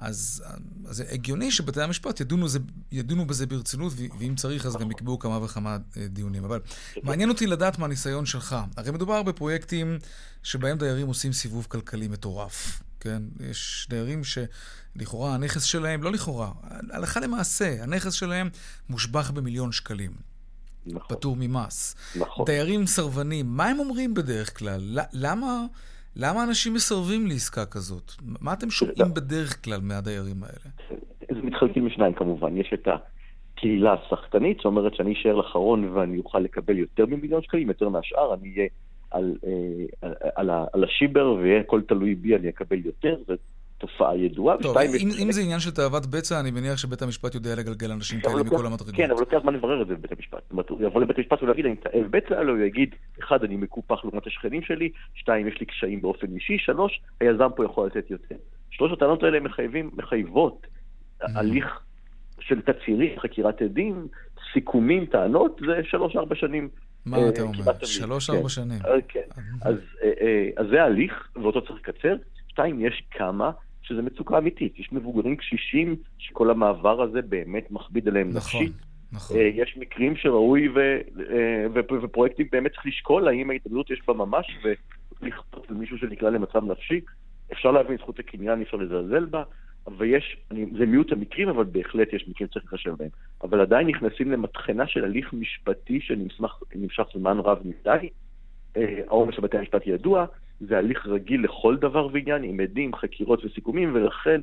[0.00, 0.44] אז,
[0.88, 2.58] אז הגיוני שבתי המשפט ידונו, זה,
[2.92, 6.44] ידונו בזה ברצינות, ואם צריך אז גם יקבעו כמה וכמה אה, דיונים.
[6.44, 6.60] אבל
[7.02, 8.56] מעניין אותי לדעת מהניסיון שלך.
[8.76, 9.98] הרי מדובר בפרויקטים
[10.42, 12.82] שבהם דיירים עושים סיבוב כלכלי מטורף.
[13.00, 13.22] כן?
[13.40, 16.52] יש דיירים שלכאורה הנכס שלהם, לא לכאורה,
[16.90, 18.50] הלכה למעשה, הנכס שלהם
[18.88, 20.12] מושבח במיליון שקלים.
[20.86, 21.16] נכון.
[21.16, 21.94] פטור ממס.
[22.16, 22.46] נכון.
[22.46, 24.98] דיירים סרבנים, מה הם אומרים בדרך כלל?
[25.12, 25.66] למה,
[26.16, 28.12] למה אנשים מסרבים לעסקה כזאת?
[28.40, 30.70] מה אתם שומעים בדרך כלל מהדיירים האלה?
[31.20, 32.56] זה מתחלקים לשניים כמובן.
[32.56, 37.88] יש את הקהילה הסחטנית, שאומרת שאני אשאר לאחרון ואני אוכל לקבל יותר ממיליון שקלים, יותר
[37.88, 38.68] מהשאר, אני אהיה
[39.10, 39.52] על, אה,
[40.02, 43.16] על, על, על השיבר ויהיה הכל תלוי בי, אני אקבל יותר.
[43.80, 44.56] תופעה ידועה.
[44.62, 47.92] טוב, אם, אם, אם זה עניין של תאוות בצע, אני מניח שבית המשפט יודע לגלגל
[47.92, 48.94] אנשים כאלה מכל המדרגות.
[48.94, 50.38] כן, אבל לוקח זמן לברר את זה בבית המשפט.
[50.42, 53.56] זאת אומרת, הוא יבוא לבית המשפט ולהגיד, אני תאב בצע, או הוא יגיד, אחד, אני
[53.56, 58.10] מקופח לעומת השכנים שלי, שתיים, יש לי קשיים באופן אישי, שלוש, היזם פה יכול לתת
[58.10, 58.36] יותר.
[58.70, 61.24] שלוש הטענות האלה מחייבים, מחייבות mm-hmm.
[61.34, 61.80] הליך
[62.40, 64.06] של תצהירים, חקירת עדים,
[64.52, 66.68] סיכומים, טענות, זה שלוש-ארבע שנים.
[67.06, 67.84] מה אה, אתה אומר?
[67.84, 68.48] שלוש-ארבע כן.
[68.48, 68.78] שנים.
[68.86, 69.20] אה, כן.
[69.66, 69.70] אה,
[70.56, 72.16] אז זה ההליך, ואותו צריך לקצר.
[72.48, 73.50] שתיים, יש כמה
[73.82, 74.78] שזה מצוקה אמיתית.
[74.78, 78.72] יש מבוגרים קשישים שכל המעבר הזה באמת מכביד עליהם נכון, נפשית.
[79.12, 79.36] נכון.
[79.54, 80.98] יש מקרים שראוי ו,
[81.74, 84.46] ו, ופרויקטים באמת צריך לשקול האם ההתאבדות יש בה ממש
[85.22, 87.00] ולכפות למישהו שנקלע למצב נפשי.
[87.52, 89.42] אפשר להבין זכות הקניין, אי אפשר לזלזל בה,
[89.98, 93.08] ויש, אני, זה מיעוט המקרים, אבל בהחלט יש מקרים שצריך להתחשב בהם.
[93.42, 98.08] אבל עדיין נכנסים למטחנה של הליך משפטי שנמשך זמן רב מדי.
[99.08, 100.26] העומס של בתי המשפט ידוע,
[100.60, 104.40] זה הליך רגיל לכל דבר ועניין, עם עדים, חקירות וסיכומים, ולכן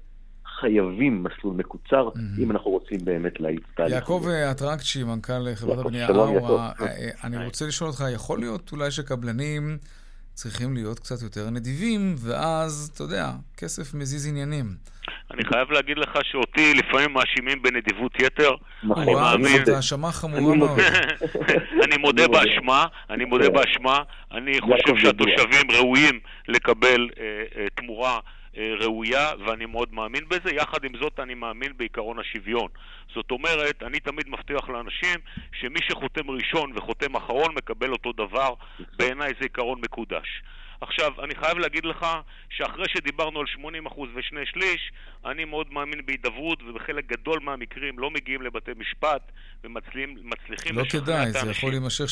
[0.59, 2.41] חייבים מסלול מקוצר, mm-hmm.
[2.41, 3.93] אם אנחנו רוצים באמת להאיץ תהליך.
[3.93, 9.77] יעקב אטרקצ'י, מנכ"ל חברת הבנייה אאווה, אה, אני רוצה לשאול אותך, יכול להיות אולי שקבלנים...
[10.37, 14.65] צריכים להיות קצת יותר נדיבים, ואז, אתה יודע, כסף מזיז עניינים.
[15.33, 18.51] אני חייב להגיד לך שאותי לפעמים מאשימים בנדיבות יתר.
[18.83, 19.65] נכון, אני מאמין...
[19.65, 20.79] זאת האשמה חמורה מאוד.
[21.83, 23.53] אני מודה באשמה, אני מודה כן.
[23.53, 23.99] באשמה.
[24.31, 27.23] אני חושב שהתושבים ראויים לקבל אה,
[27.57, 28.19] אה, תמורה
[28.57, 30.51] ראויה, ואני מאוד מאמין בזה.
[30.51, 32.67] יחד עם זאת, אני מאמין בעיקרון השוויון.
[33.13, 35.19] זאת אומרת, אני תמיד מבטיח לאנשים
[35.59, 38.53] שמי שחותם ראשון וחותם אחרון מקבל אותו דבר.
[38.97, 40.41] בעיניי זה עיקרון מקודש.
[40.81, 42.05] עכשיו, אני חייב להגיד לך
[42.49, 43.45] שאחרי שדיברנו על
[43.87, 44.91] 80% ושני שליש,
[45.25, 49.31] אני מאוד מאמין בהידברות, ובחלק גדול מהמקרים לא מגיעים לבתי משפט
[49.63, 50.75] ומצליחים לא לשכנע את האנשים.
[50.75, 52.05] לא כדאי, זה יכול להימשך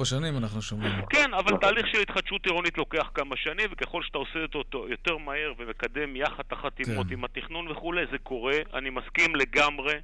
[0.00, 0.92] 3-4 שנים, אנחנו שומעים.
[1.10, 5.52] כן, אבל תהליך של התחדשות עירונית לוקח כמה שנים, וככל שאתה עושה אותו יותר מהר
[5.58, 7.12] ומקדם יחד את החתימות כן.
[7.12, 8.56] עם התכנון וכולי, זה קורה.
[8.74, 9.94] אני מסכים לגמרי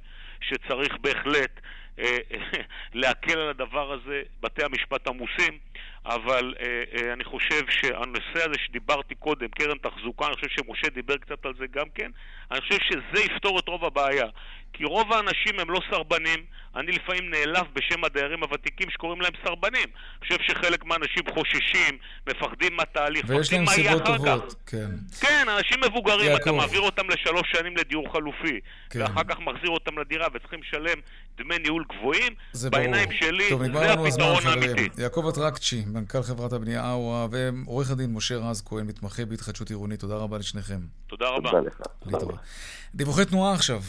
[0.41, 1.59] שצריך בהחלט
[1.99, 2.17] אה,
[3.01, 5.57] להקל על הדבר הזה, בתי המשפט עמוסים,
[6.05, 11.17] אבל אה, אה, אני חושב שהנושא הזה שדיברתי קודם, קרן תחזוקה, אני חושב שמשה דיבר
[11.17, 12.11] קצת על זה גם כן,
[12.51, 14.27] אני חושב שזה יפתור את רוב הבעיה.
[14.73, 16.39] כי רוב האנשים הם לא סרבנים,
[16.75, 19.83] אני לפעמים נעלב בשם הדיירים הוותיקים שקוראים להם סרבנים.
[19.83, 24.71] אני חושב שחלק מהאנשים חוששים, מפחדים מהתהליך, מה יהיה אחר טובות, כך.
[24.71, 24.89] כן.
[25.21, 26.41] כן, אנשים מבוגרים, יעקב.
[26.41, 29.01] אתה מעביר אותם לשלוש שנים לדיור חלופי, כן.
[29.01, 30.99] ואחר כך מחזיר אותם לדירה וצריכים לשלם
[31.37, 32.33] דמי ניהול גבוהים,
[32.71, 33.19] בעיניים ברור.
[33.19, 35.01] שלי טוב, זה הפתרון האמיתי.
[35.01, 40.15] יעקב אטרקצ'י, מנכ"ל חברת הבנייה אאווה, ועורך הדין משה רז כהן, מתמחה בהתחדשות עירונית, תודה
[40.15, 40.79] רבה לשניכם.
[41.07, 41.51] תודה רבה.
[41.99, 42.39] תודה לך.
[42.95, 43.81] דיווחי תנועה עכשיו.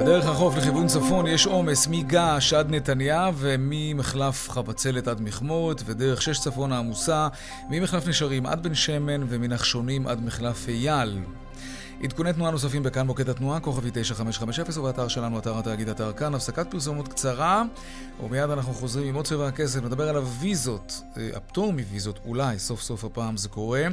[0.00, 6.40] בדרך החוף לכיוון צפון יש עומס מגעש עד נתניה וממחלף חבצלת עד מכמורת ודרך שש
[6.40, 7.28] צפון העמוסה
[7.70, 11.18] ממחלף נשרים עד בן שמן ומנחשונים עד מחלף אייל.
[12.02, 16.70] עדכוני תנועה נוספים בכאן מוקד התנועה, כוכבי 9550 ובאתר שלנו, אתר התאגיד, אתר כאן, הפסקת
[16.70, 17.62] פרסומות קצרה
[18.22, 22.80] ומיד אנחנו חוזרים עם עוד צבע הכסף, נדבר על הוויזות, אה, הפטור מוויזות, אולי סוף
[22.80, 23.86] סוף הפעם זה קורה,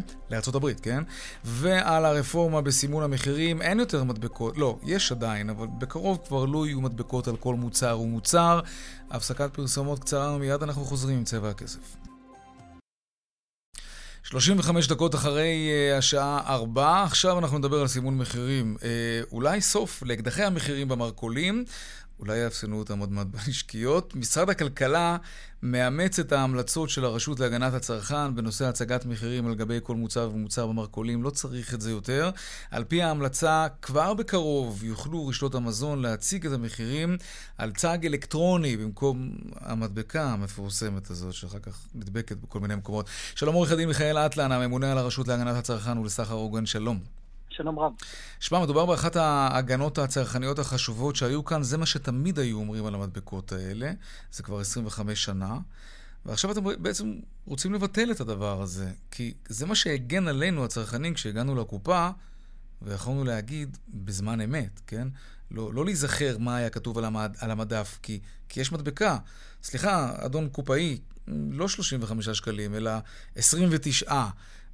[0.56, 1.04] הברית, כן?
[1.44, 6.82] ועל הרפורמה בסימון המחירים, אין יותר מדבקות, לא, יש עדיין, אבל בקרוב כבר לא יהיו
[6.82, 8.60] מדבקות על כל מוצר ומוצר.
[9.12, 12.05] הפסקת פרסומות קצרה ומיד אנחנו חוזרים עם צבע הכסף.
[14.30, 18.76] 35 דקות אחרי uh, השעה 4, עכשיו אנחנו נדבר על סימון מחירים.
[18.80, 18.84] Uh,
[19.32, 21.66] אולי סוף לאקדחי המחירים במרכולים,
[22.20, 24.16] אולי יאפסנו אותם עוד מעט בנשקיות.
[24.16, 25.18] משרד הכלכלה
[25.64, 30.68] מאמץ את ההמלצות של הרשות להגנת הצרכן בנושא הצגת מחירים על גבי כל מוצר ומוצר
[30.68, 31.24] במרכולים.
[31.24, 32.30] לא צריך את זה יותר.
[32.72, 37.18] על פי ההמלצה, כבר בקרוב יוכלו רשתות המזון להציג את המחירים
[37.58, 43.06] על צג אלקטרוני במקום המדבקה המפורסמת הזאת, שאחר כך נדבקת בכל מיני מקומות.
[43.36, 47.25] שלום עורך הדין מיכאל אטלן, הממונה על הרשות להגנת הצרכן ולסחר הוגן, שלום.
[47.58, 47.92] שלום רב.
[48.40, 53.52] שמע, מדובר באחת ההגנות הצרכניות החשובות שהיו כאן, זה מה שתמיד היו אומרים על המדבקות
[53.52, 53.92] האלה,
[54.32, 55.58] זה כבר 25 שנה.
[56.26, 57.14] ועכשיו אתם בעצם
[57.46, 62.10] רוצים לבטל את הדבר הזה, כי זה מה שהגן עלינו, הצרכנים, כשהגענו לקופה,
[62.82, 65.08] ויכולנו להגיד בזמן אמת, כן?
[65.52, 69.18] לא, לא להיזכר מה היה כתוב על, המד, על המדף, כי, כי יש מדבקה.
[69.64, 72.92] סליחה, אדון קופאי, לא 35 שקלים, אלא
[73.36, 74.26] 29.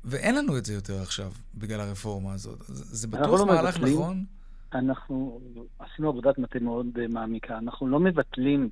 [0.05, 2.59] ואין לנו את זה יותר עכשיו, בגלל הרפורמה הזאת.
[2.67, 4.25] זה בטוח לא מהלך מבטלים, נכון?
[4.73, 5.41] אנחנו
[5.79, 7.57] עשינו עבודת מטה מאוד אה, מעמיקה.
[7.57, 8.69] אנחנו לא מבטלים,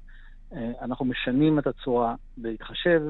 [0.54, 3.02] אה, אנחנו משנים את הצורה בהתחשב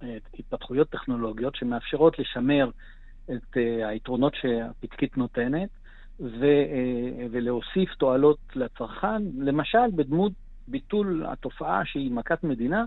[0.00, 2.70] בהתפתחויות טכנולוגיות שמאפשרות לשמר
[3.24, 5.68] את אה, היתרונות שהפתקית נותנת
[7.30, 10.32] ולהוסיף תועלות לצרכן, למשל בדמות
[10.68, 12.84] ביטול התופעה שהיא מכת מדינה,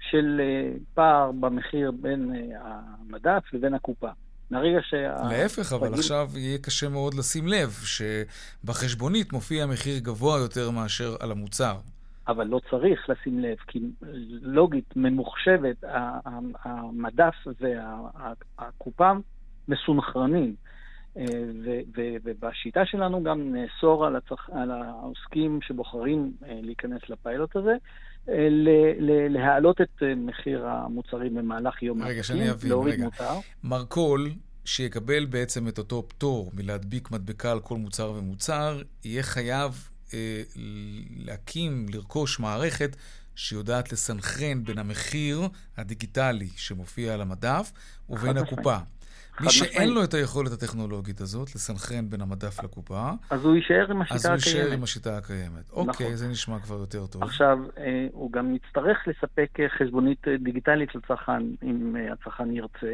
[0.00, 4.08] של אה, פער במחיר בין אה, המדף לבין הקופה.
[4.50, 5.28] מהרגע שה...
[5.30, 11.32] להפך, אבל עכשיו יהיה קשה מאוד לשים לב שבחשבונית מופיע מחיר גבוה יותר מאשר על
[11.32, 11.76] המוצר.
[12.28, 13.80] אבל לא צריך לשים לב, כי
[14.42, 15.84] לוגית, ממוחשבת,
[16.64, 17.34] המדף
[18.58, 19.10] והקופה
[19.68, 20.54] מסונכרנים.
[21.18, 21.24] אה,
[22.24, 24.50] ובשיטה שלנו גם נאסור על, הצרכ...
[24.50, 27.74] על העוסקים שבוחרים להיכנס לפיילוט הזה,
[29.28, 33.04] להעלות את אה, מחיר המוצרים במהלך יום רגע, שאני אבין, רגע.
[33.04, 33.38] מותר.
[33.64, 34.30] מרכול,
[34.64, 40.42] שיקבל בעצם את אותו פטור מלהדביק מדבקה על כל מוצר ומוצר, יהיה חייב אה,
[41.16, 42.96] להקים, לרכוש מערכת
[43.34, 47.72] שיודעת לסנכרן בין המחיר הדיגיטלי שמופיע על המדף
[48.08, 48.76] ובין הקופה.
[49.40, 54.02] מי שאין לו את היכולת הטכנולוגית הזאת, לסנכרן בין המדף לקופה, אז הוא יישאר עם
[54.02, 54.38] השיטה הקיימת.
[54.38, 55.70] אז הוא יישאר עם השיטה הקיימת.
[55.70, 55.88] נכון.
[55.88, 57.22] אוקיי, זה נשמע כבר יותר טוב.
[57.22, 62.92] עכשיו, אה, הוא גם יצטרך לספק אה, חשבונית אה, דיגיטלית לצרכן, אם הצרכן ירצה.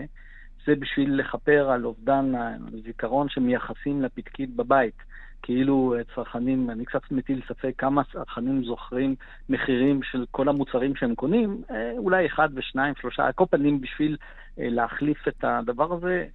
[0.67, 2.33] זה בשביל לכפר על אובדן
[2.73, 5.12] הזיכרון שמייחסים לפתקית בבית.
[5.43, 9.15] כאילו אה, צרכנים, אני קצת מטיל ספק כמה צרכנים זוכרים
[9.49, 14.17] מחירים של כל המוצרים שהם קונים, אה, אולי אחד ושניים, שלושה, על כל פנים בשביל
[14.59, 16.27] אה, להחליף את הדבר הזה,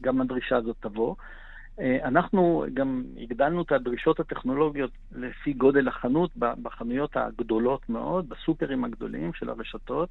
[0.00, 1.14] גם הדרישה הזאת תבוא.
[2.04, 9.50] אנחנו גם הגדלנו את הדרישות הטכנולוגיות לפי גודל החנות בחנויות הגדולות מאוד, בסופרים הגדולים של
[9.50, 10.08] הרשתות.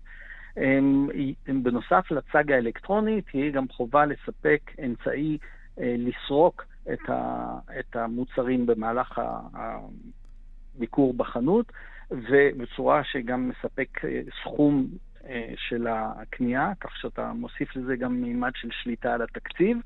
[1.47, 5.37] בנוסף לצג האלקטרוני, תהיה גם חובה לספק אמצעי
[5.77, 9.21] לסרוק את, ה, את המוצרים במהלך
[10.75, 11.71] הביקור בחנות,
[12.11, 14.87] ובצורה שגם מספק אה, סכום
[15.25, 19.77] אה, של הקנייה, כך שאתה מוסיף לזה גם מימד של שליטה על התקציב.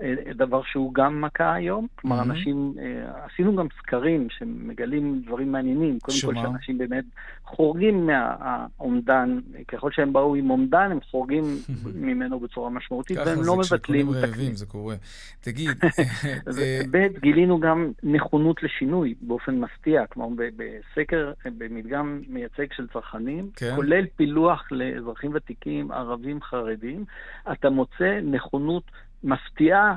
[0.00, 1.86] אה, דבר שהוא גם מכה היום.
[1.94, 2.24] כלומר, mm-hmm.
[2.24, 5.98] אנשים, אה, עשינו גם סקרים שמגלים דברים מעניינים.
[5.98, 7.04] קודם כל, שאנשים באמת
[7.44, 11.44] חורגים מהאומדן, ככל שהם באו עם אומדן, הם חורגים
[12.06, 14.94] ממנו בצורה משמעותית, והם לא מבטלים זה רעבים, זה קורה.
[15.40, 15.68] תגיד...
[16.58, 20.06] אה, ב', גילינו גם נכונות לשינוי באופן מפתיע.
[20.06, 23.72] כלומר, בסקר, במדגם מייצג של צרכנים, כן.
[23.76, 27.04] כולל פילוח לאזרחים ותיקים, ערבים, חרדים,
[27.52, 28.84] אתה מוצא נכונות
[29.24, 29.96] מפתיעה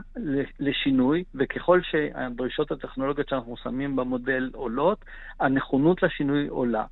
[0.59, 5.05] לשינוי, וככל שהדרישות הטכנולוגיות שאנחנו שמים במודל עולות,
[5.39, 6.83] הנכונות לשינוי עולה.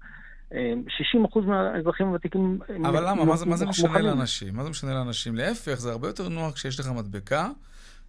[0.51, 0.55] 60%
[1.45, 2.59] מהאזרחים הוותיקים...
[2.85, 3.25] אבל למה?
[3.25, 4.55] מה זה, מה זה משנה לאנשים?
[4.55, 5.35] מה זה משנה לאנשים?
[5.35, 7.49] להפך, זה הרבה יותר נוח כשיש לך מדבקה.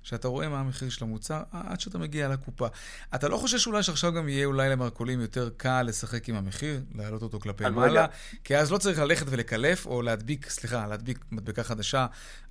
[0.04, 2.66] שאתה רואה מה המחיר של המוצר עד שאתה מגיע לקופה.
[3.14, 7.22] אתה לא חושש אולי שעכשיו גם יהיה אולי למרכולים יותר קל לשחק עם המחיר, להעלות
[7.22, 8.06] אותו כלפי מעלה?
[8.44, 12.06] כי אז לא צריך ללכת ולקלף או להדביק, סליחה, להדביק מדבקה חדשה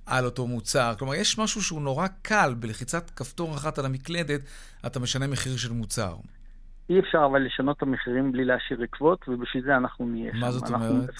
[0.06, 0.94] על אותו מוצר.
[0.98, 4.40] כלומר, יש משהו שהוא נורא קל, בלחיצת כפתור אחת על המקלדת,
[4.86, 6.14] אתה משנה מחיר של מוצר.
[6.90, 10.40] אי אפשר אבל לשנות את המחירים בלי להשאיר עקבות, ובשביל זה אנחנו נהיה שם.
[10.40, 11.10] מה זאת אומרת?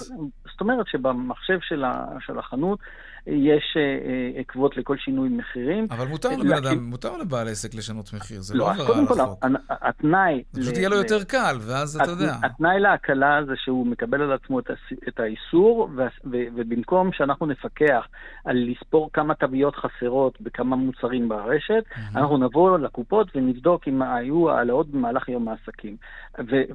[0.52, 1.84] זאת אומרת שבמחשב של,
[2.26, 2.78] של החנות
[3.26, 5.86] יש אה, עקבות לכל שינוי מחירים.
[5.90, 9.44] אבל מותר לבן אדם, מותר לבעל עסק לשנות מחיר, זה לא עבירה על החוק.
[9.70, 10.42] התנאי...
[10.54, 12.34] פשוט יהיה לו יותר קל, ואז אתה יודע.
[12.42, 14.60] התנאי להקלה זה שהוא מקבל על עצמו
[15.08, 15.88] את האיסור,
[16.24, 18.06] ובמקום שאנחנו נפקח
[18.44, 21.84] על לספור כמה תוויות חסרות בכמה מוצרים ברשת,
[22.16, 25.96] אנחנו נבוא לקופות ונבדוק אם היו העלאות במהלך יום העסקים.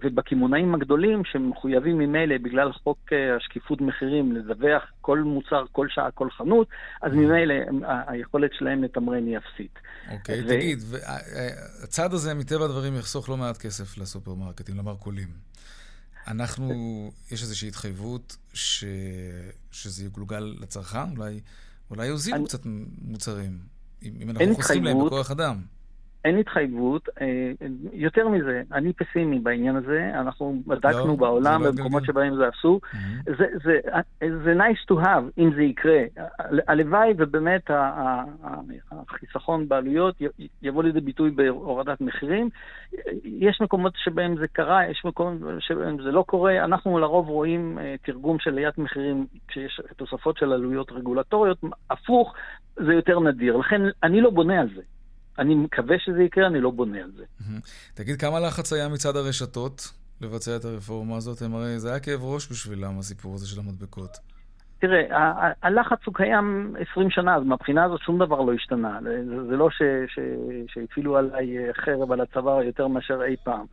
[0.02, 6.30] ובקמעונאים הגדולים, שמחויבים ממילא בגלל חוק אה, השקיפות מחירים, לדווח כל מוצר, כל שעה, כל
[6.30, 6.68] חנות,
[7.02, 7.54] אז ממילא
[8.08, 9.80] היכולת שלהם לתמרן היא אפסית.
[10.12, 10.48] אוקיי, ו...
[10.48, 10.80] תגיד,
[11.84, 15.28] הצעד הזה מטבע הדברים יחסוך לא מעט כסף לסופרמרקטים, למרכולים.
[16.28, 16.72] אנחנו,
[17.32, 18.86] יש איזושהי התחייבות ש...
[19.72, 21.18] שזה יגולגל לצרכן?
[21.18, 21.40] אולי,
[21.92, 22.46] אולי יוזילו אני...
[22.46, 22.62] קצת
[23.02, 23.60] מוצרים,
[24.04, 25.62] אם אנחנו חוסכים להם בכוח אדם.
[26.26, 27.10] אין התחייבות.
[27.22, 27.52] אה,
[27.94, 30.12] יותר מזה, אני פסימי בעניין הזה.
[30.14, 32.82] אנחנו בדקנו לא, בעולם, לא במקומות שבהם זה אסור.
[32.84, 33.32] Mm-hmm.
[33.38, 33.80] זה, זה,
[34.44, 36.04] זה nice to have, אם זה יקרה.
[36.68, 37.62] הלוואי ובאמת
[38.92, 40.16] החיסכון בעלויות
[40.62, 42.50] יבוא לידי ביטוי בהורדת מחירים.
[43.24, 46.64] יש מקומות שבהם זה קרה, יש מקומות שבהם זה לא קורה.
[46.64, 51.58] אנחנו לרוב רואים אה, תרגום של עליית מחירים כשיש תוספות של עלויות רגולטוריות.
[51.90, 52.34] הפוך,
[52.76, 53.58] זה יותר נדיר.
[53.58, 54.82] לכן אני לא בונה על זה.
[55.40, 57.24] אני מקווה שזה יקרה, אני לא בונה על זה.
[57.94, 61.42] תגיד, כמה לחץ היה מצד הרשתות לבצע את הרפורמה הזאת?
[61.42, 64.18] הם הרי, זה היה כאב ראש בשבילם, הסיפור הזה של המדבקות.
[64.80, 65.04] תראה,
[65.62, 69.00] הלחץ הוא קיים 20 שנה, אז מהבחינה הזאת שום דבר לא השתנה.
[69.50, 69.70] זה לא
[70.68, 73.66] שהפעילו עליי חרב על הצבא יותר מאשר אי פעם.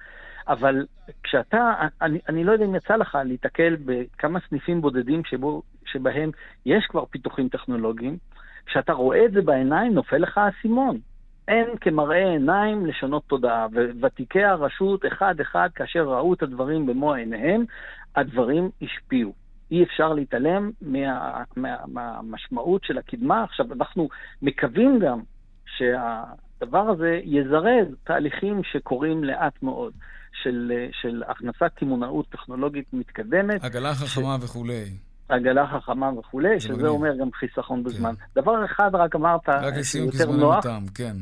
[0.49, 0.87] אבל
[1.23, 6.31] כשאתה, אני, אני לא יודע אם יצא לך להיתקל בכמה סניפים בודדים שבו, שבהם
[6.67, 8.19] יש כבר פיתוחים טכנולוגיים,
[8.67, 10.99] כשאתה רואה את זה בעיניים נופל לך האסימון.
[11.49, 13.67] אין כמראה עיניים לשנות תודעה,
[14.01, 17.65] וותיקי הרשות אחד-אחד, כאשר ראו את הדברים במו עיניהם,
[18.17, 19.33] הדברים השפיעו.
[19.71, 23.45] אי אפשר להתעלם מה, מה, מהמשמעות של הקדמה.
[23.45, 24.09] עכשיו, אנחנו
[24.43, 25.21] מקווים גם
[25.67, 29.93] שהדבר הזה יזרז תהליכים שקורים לאט מאוד,
[30.43, 30.73] של,
[31.03, 33.65] של הכנסת תימונאות טכנולוגית מתקדמת.
[33.65, 34.45] עגלה חכמה ש...
[34.45, 34.85] וכולי.
[35.29, 36.87] עגלה חכמה וכולי, שזה מגניב.
[36.87, 38.15] אומר גם חיסכון בזמן.
[38.15, 38.41] כן.
[38.41, 41.17] דבר אחד רק אמרת, רק לסיום כי זמננו תם, כן.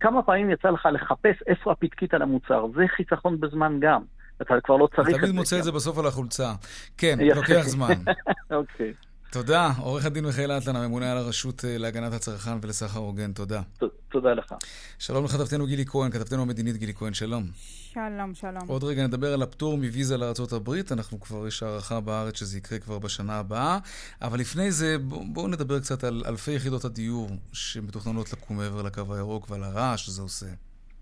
[0.00, 2.66] כמה פעמים יצא לך לחפש איפה הפתקית על המוצר?
[2.74, 4.02] זה חיסכון בזמן גם.
[4.42, 5.20] אתה כבר לא צריך את זה.
[5.20, 6.52] תמיד מוצא את זה בסוף על החולצה.
[6.98, 7.94] כן, לוקח זמן.
[8.50, 8.92] אוקיי.
[9.32, 9.72] תודה.
[9.78, 13.62] עורך הדין מיכאל אטלן, הממונה על הרשות אה, להגנת הצרכן ולסחר הוגן, תודה.
[14.08, 14.54] תודה לך.
[14.98, 17.44] שלום לכתבתנו גילי כהן, כתבתנו המדינית גילי כהן, שלום.
[17.92, 18.62] שלום, שלום.
[18.66, 22.98] עוד רגע נדבר על הפטור מוויזה לארה"ב, אנחנו כבר, יש הערכה בארץ שזה יקרה כבר
[22.98, 23.78] בשנה הבאה,
[24.22, 29.14] אבל לפני זה בואו בוא נדבר קצת על אלפי יחידות הדיור שמתוכננות לקום מעבר לקו
[29.14, 30.46] הירוק ועל הרעש שזה עושה.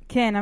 [0.08, 0.34] כן,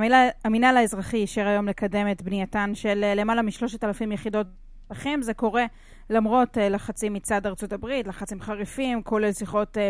[0.44, 4.46] המינהל האזרחי אישר היום לקדם את בנייתן של אה, למעלה משלושת אלפים יחידות
[4.90, 5.20] לכם.
[5.22, 5.66] זה קורה
[6.10, 9.88] למרות אה, לחצים מצד ארצות הברית, לחצים חריפים, כולל שיחות אה,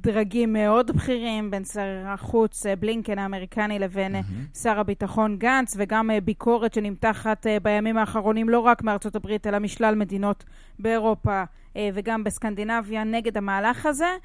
[0.00, 4.58] בדרגים מאוד בכירים בין שר החוץ אה, בלינקן האמריקני לבין mm-hmm.
[4.58, 10.44] שר הביטחון גנץ, וגם ביקורת שנמתחת בימים האחרונים לא רק מארצות הברית, אלא משלל מדינות
[10.78, 11.44] באירופה.
[11.94, 14.16] וגם בסקנדינביה נגד המהלך הזה.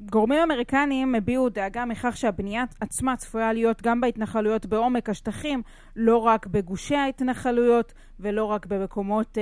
[0.00, 5.62] גורמים אמריקניים הביעו דאגה מכך שהבנייה עצמה צפויה להיות גם בהתנחלויות בעומק השטחים,
[5.96, 9.38] לא רק בגושי ההתנחלויות ולא רק במקומות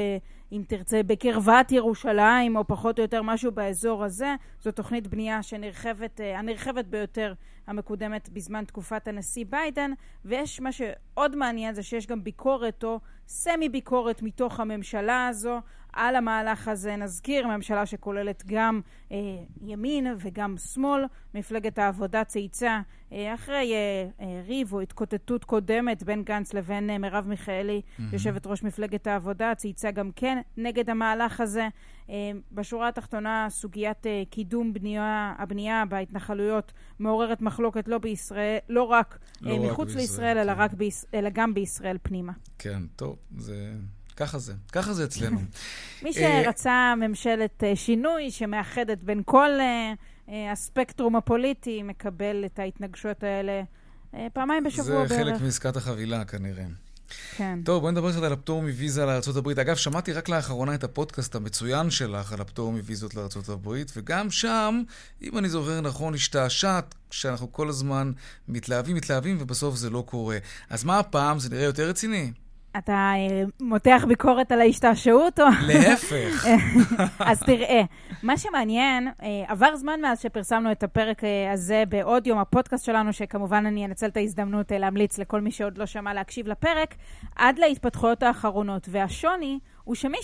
[0.52, 4.34] אם תרצה, בקרבת ירושלים, או פחות או יותר משהו באזור הזה.
[4.62, 7.34] זו תוכנית בנייה שנרחבת, אה, הנרחבת ביותר
[7.66, 9.90] המקודמת בזמן תקופת הנשיא ביידן,
[10.24, 15.60] ויש מה שעוד מעניין זה שיש גם ביקורת או סמי ביקורת מתוך הממשלה הזו
[15.98, 16.96] על המהלך הזה.
[16.96, 18.80] נזכיר, ממשלה שכוללת גם
[19.12, 19.16] אה,
[19.62, 21.04] ימין וגם שמאל.
[21.34, 22.80] מפלגת העבודה צייצה
[23.12, 28.02] אה, אחרי אה, אה, ריב או התקוטטות קודמת בין גנץ לבין אה, מרב מיכאלי, mm-hmm.
[28.12, 31.68] יושבת ראש מפלגת העבודה, צייצה גם כן נגד המהלך הזה.
[32.10, 39.18] אה, בשורה התחתונה, סוגיית אה, קידום בנייה, הבנייה בהתנחלויות מעוררת מחלוקת לא בישראל, לא רק
[39.40, 40.40] לא אה, מחוץ רק לישראל, כן.
[40.40, 42.32] אלא, רק ביש, אלא גם בישראל פנימה.
[42.58, 43.72] כן, טוב, זה...
[44.18, 45.40] ככה זה, ככה זה אצלנו.
[46.02, 53.22] מי אה, שרצה ממשלת אה, שינוי שמאחדת בין כל אה, הספקטרום הפוליטי, מקבל את ההתנגשויות
[53.22, 53.62] האלה
[54.32, 55.08] פעמיים בשבוע בערך.
[55.08, 56.64] זה חלק מעסקת החבילה כנראה.
[57.36, 57.58] כן.
[57.64, 59.48] טוב, בואי נדבר קצת על הפטור מוויזה לארה"ב.
[59.48, 64.82] אגב, שמעתי רק לאחרונה את הפודקאסט המצוין שלך על הפטור מוויזות לארה"ב, וגם שם,
[65.22, 68.12] אם אני זוכר נכון, השתעשעת שאנחנו כל הזמן
[68.48, 70.38] מתלהבים, מתלהבים, ובסוף זה לא קורה.
[70.70, 71.38] אז מה הפעם?
[71.38, 72.32] זה נראה יותר רציני?
[72.78, 75.40] אתה אה, מותח ביקורת על ההשתעשעות?
[75.40, 75.46] או...
[75.66, 76.46] להפך.
[77.30, 77.82] אז תראה,
[78.22, 83.66] מה שמעניין, אה, עבר זמן מאז שפרסמנו את הפרק אה, הזה באודיו, הפודקאסט שלנו, שכמובן
[83.66, 86.94] אני אנצל את ההזדמנות להמליץ לכל מי שעוד לא שמע להקשיב לפרק,
[87.36, 88.88] עד להתפתחויות האחרונות.
[88.90, 90.18] והשוני הוא שמי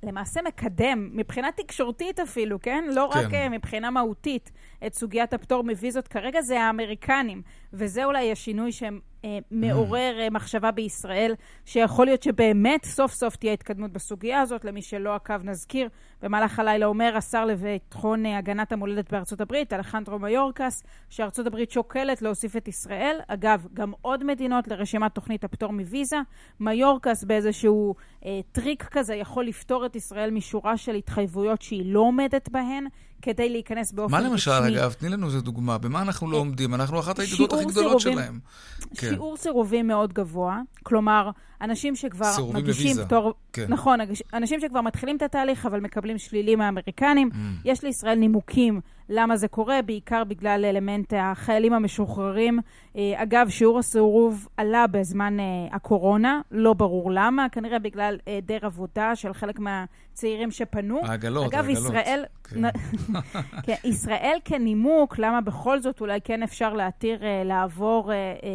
[0.00, 2.84] שלמעשה מקדם, מבחינה תקשורתית אפילו, כן?
[2.92, 3.18] לא כן.
[3.18, 4.52] רק מבחינה מהותית,
[4.86, 7.42] את סוגיית הפטור מוויזות כרגע, זה האמריקנים.
[7.72, 11.34] וזה אולי השינוי שהם אה, מעורר אה, מחשבה בישראל,
[11.64, 14.64] שיכול להיות שבאמת סוף סוף תהיה התקדמות בסוגיה הזאת.
[14.64, 15.88] למי שלא עקב, נזכיר,
[16.22, 22.22] במהלך הלילה אומר השר לביטחון אה, הגנת המולדת בארצות הברית, אלחנדרו מיורקס, שארצות הברית שוקלת
[22.22, 23.18] להוסיף את ישראל.
[23.28, 26.16] אגב, גם עוד מדינות לרשימת תוכנית הפטור מוויזה.
[26.60, 27.94] מיורקס באיזשהו
[28.24, 32.86] אה, טריק כזה יכול לפטור את ישראל משורה של התחייבויות שהיא לא עומדת בהן.
[33.22, 34.26] כדי להיכנס באופן רשמי.
[34.26, 36.74] מה למשל, אגב, תני לנו איזה דוגמה, במה אנחנו לא עומדים?
[36.74, 38.38] אנחנו אחת הידידות הכי גדולות שלהם.
[38.80, 39.08] כן.
[39.08, 43.34] שיעור סירובים מאוד גבוה, כלומר, אנשים שכבר מגישים פטור...
[43.52, 43.66] כן.
[43.68, 43.98] נכון,
[44.34, 47.30] אנשים שכבר מתחילים את התהליך, אבל מקבלים שלילי מהאמריקנים.
[47.32, 47.36] Mm.
[47.64, 52.58] יש לישראל נימוקים למה זה קורה, בעיקר בגלל אלמנט החיילים המשוחררים.
[52.96, 59.16] אה, אגב, שיעור הסירוב עלה בזמן אה, הקורונה, לא ברור למה, כנראה בגלל היעדר עבודה
[59.16, 61.00] של חלק מהצעירים שפנו.
[61.04, 61.84] העגלות, אגב, העגלות.
[61.84, 62.60] ישראל, כן.
[63.66, 68.12] כן, ישראל כנימוק, למה בכל זאת אולי כן אפשר להתיר אה, לעבור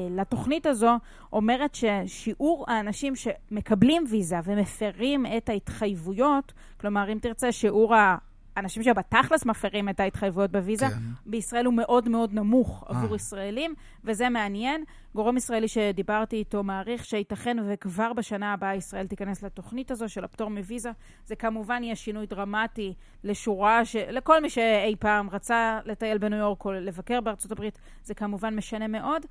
[0.09, 0.91] לתוכנית הזו,
[1.33, 8.17] אומרת ששיעור האנשים שמקבלים ויזה ומפרים את ההתחייבויות, כלומר, אם תרצה, שיעור ה...
[8.57, 10.95] אנשים שבתכלס מפרים את ההתחייבויות בוויזה, כן.
[11.25, 12.91] בישראל הוא מאוד מאוד נמוך 아.
[12.93, 12.99] אה.
[12.99, 13.73] עבור ישראלים,
[14.03, 14.83] וזה מעניין.
[15.15, 20.49] גורם ישראלי שדיברתי איתו מעריך שייתכן וכבר בשנה הבאה ישראל תיכנס לתוכנית הזו של הפטור
[20.49, 20.91] מוויזה.
[21.25, 22.93] זה כמובן יהיה שינוי דרמטי
[23.23, 23.95] לשורה, ש...
[23.95, 28.87] לכל מי שאי פעם רצה לטייל בניו יורק או לבקר בארצות הברית, זה כמובן משנה
[28.87, 29.25] מאוד.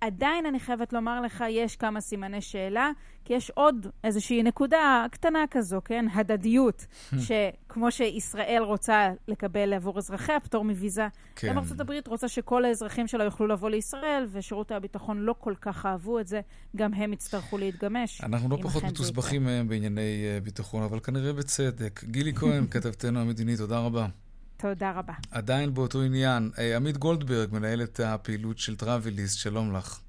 [0.00, 2.90] עדיין אני חייבת לומר לך, יש כמה סימני שאלה,
[3.24, 6.06] כי יש עוד איזושהי נקודה קטנה כזו, כן?
[6.14, 6.86] הדדיות,
[7.18, 11.48] שכמו שישראל רוצה לקבל עבור אזרחיה פטור מוויזה, כן.
[11.48, 16.20] גם הברית רוצה שכל האזרחים שלה יוכלו לבוא לישראל, ושירות הביטחון לא כל כך אהבו
[16.20, 16.40] את זה,
[16.76, 18.20] גם הם יצטרכו להתגמש.
[18.20, 22.04] אנחנו לא פחות מתוסבכים מהם בענייני אה, ביטחון, אבל כנראה בצדק.
[22.04, 24.06] גילי כהן, כתבתנו המדינית, תודה רבה.
[24.56, 25.12] תודה רבה.
[25.30, 30.00] עדיין באותו עניין, אה, עמית גולדברג, מנהלת הפעילות של טראבליסט, שלום לך.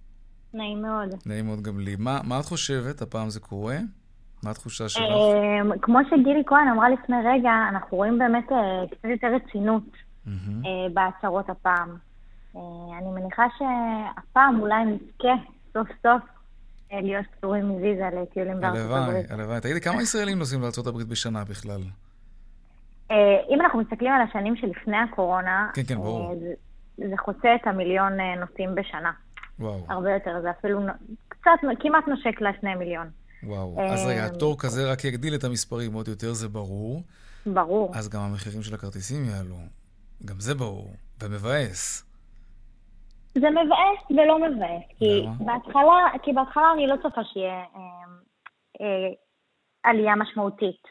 [0.53, 1.09] נעים מאוד.
[1.25, 1.95] נעים מאוד גם לי.
[1.99, 3.01] מה, מה את חושבת?
[3.01, 3.77] הפעם זה קורה?
[4.43, 5.03] מה התחושה שלך?
[5.03, 8.57] אמ, כמו שגילי כהן אמרה לפני רגע, אנחנו רואים באמת אה,
[8.91, 9.83] קצת יותר רצינות
[10.27, 10.33] אה,
[10.93, 11.97] בהצהרות הפעם.
[12.99, 15.43] אני מניחה שהפעם אולי נזכה
[15.73, 16.21] סוף סוף
[16.91, 19.31] להיות פטורים מוויזה לטיולים בארצות הברית.
[19.31, 19.61] הלוואי, הלוואי.
[19.61, 21.81] תגידי, כמה ישראלים נוסעים לארצות הברית בשנה בכלל?
[23.11, 26.35] אה, אם אנחנו מסתכלים על השנים שלפני הקורונה, כן, כן, ברור.
[26.39, 26.53] זה,
[27.09, 29.11] זה חוצה את המיליון אה, נוסעים בשנה.
[29.59, 29.85] וואו.
[29.89, 30.79] הרבה יותר, זה אפילו
[31.27, 33.07] קצת, כמעט נושק לשני מיליון.
[33.43, 37.03] וואו, אז רגע, התור כזה רק יגדיל את המספרים עוד יותר, זה ברור.
[37.45, 37.91] ברור.
[37.95, 39.55] אז גם המחירים של הכרטיסים יעלו.
[40.25, 40.89] גם זה ברור,
[41.23, 42.03] ומבאס.
[43.33, 47.81] זה מבאס ולא מבאס, כי בהתחלה, כי בהתחלה אני לא צופה שיהיה אה,
[48.81, 49.09] אה,
[49.83, 50.81] עלייה משמעותית.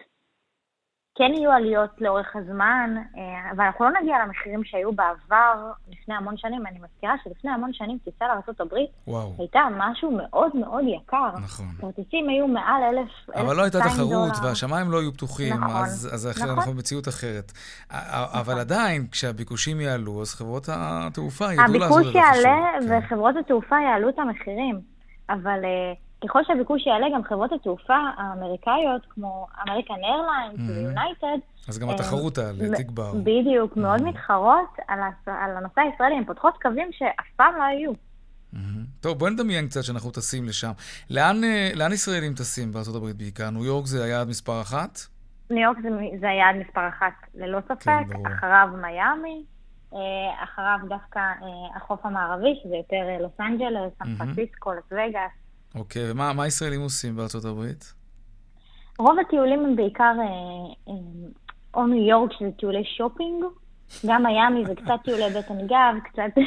[1.19, 6.37] כן יהיו עליות לאורך הזמן, אה, אבל אנחנו לא נגיע למחירים שהיו בעבר לפני המון
[6.37, 6.67] שנים.
[6.67, 8.75] אני מזכירה שלפני המון שנים טיסה לארה"ב
[9.39, 11.39] הייתה משהו מאוד מאוד יקר.
[11.45, 11.67] נכון.
[11.81, 16.11] כרטיסים היו מעל אלף, אלף אבל לא הייתה תחרות והשמיים לא היו פתוחים, נכון, אז,
[16.13, 16.55] אז אחרי, נכון.
[16.57, 17.53] אנחנו במציאות אחרת.
[17.91, 18.41] נכון.
[18.41, 22.09] אבל עדיין, כשהביקושים יעלו, אז חברות התעופה ידעו לעזור לזה.
[22.09, 22.99] הביקוש יעלה כן.
[22.99, 24.81] וחברות התעופה יעלו את המחירים.
[25.31, 25.61] אבל...
[25.63, 31.39] Uh, ככל שהביקוש יעלה, גם חברות התעופה האמריקאיות, כמו אמריקן איירליינס ויונייטד,
[31.69, 33.13] אז גם התחרות תעלה, תגבר.
[33.23, 37.93] בדיוק, מאוד מתחרות על הנושא הישראלי, הן פותחות קווים שאף פעם לא היו.
[39.01, 40.71] טוב, בואי נדמיין קצת שאנחנו טסים לשם.
[41.11, 43.51] לאן, אה, לאן ישראלים טסים בארה"ב בעיקר?
[43.51, 44.99] ניו יורק זה היעד מספר אחת?
[45.51, 45.89] ניו יורק זה,
[46.21, 47.85] זה היעד מספר אחת, ללא ספק.
[47.85, 49.45] כן, אחריו מיאמי,
[49.95, 55.46] אה, אחריו דווקא אה, החוף המערבי, שזה יותר לוס אנג'לס, סן פרנסיסקו, לס וגאס.
[55.77, 57.95] אוקיי, ומה הישראלים עושים בארצות הברית?
[58.99, 60.95] רוב הטיולים הם בעיקר אה, אה,
[61.75, 63.45] או ניו יורק, שזה טיולי שופינג,
[64.07, 66.43] גם מיאמי זה קצת טיולי בטן גב, קצת,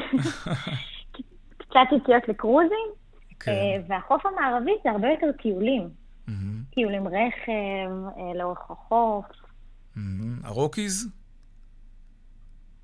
[1.62, 3.34] קצת יציאות לקרוזים, okay.
[3.34, 3.54] אוקיי.
[3.54, 5.90] אה, והחוף המערבי זה הרבה יותר טיולים.
[6.28, 6.74] Mm-hmm.
[6.76, 7.92] טיולים רכב,
[8.36, 9.26] לאורך החוף.
[9.26, 10.00] Mm-hmm.
[10.44, 11.08] הרוקיז?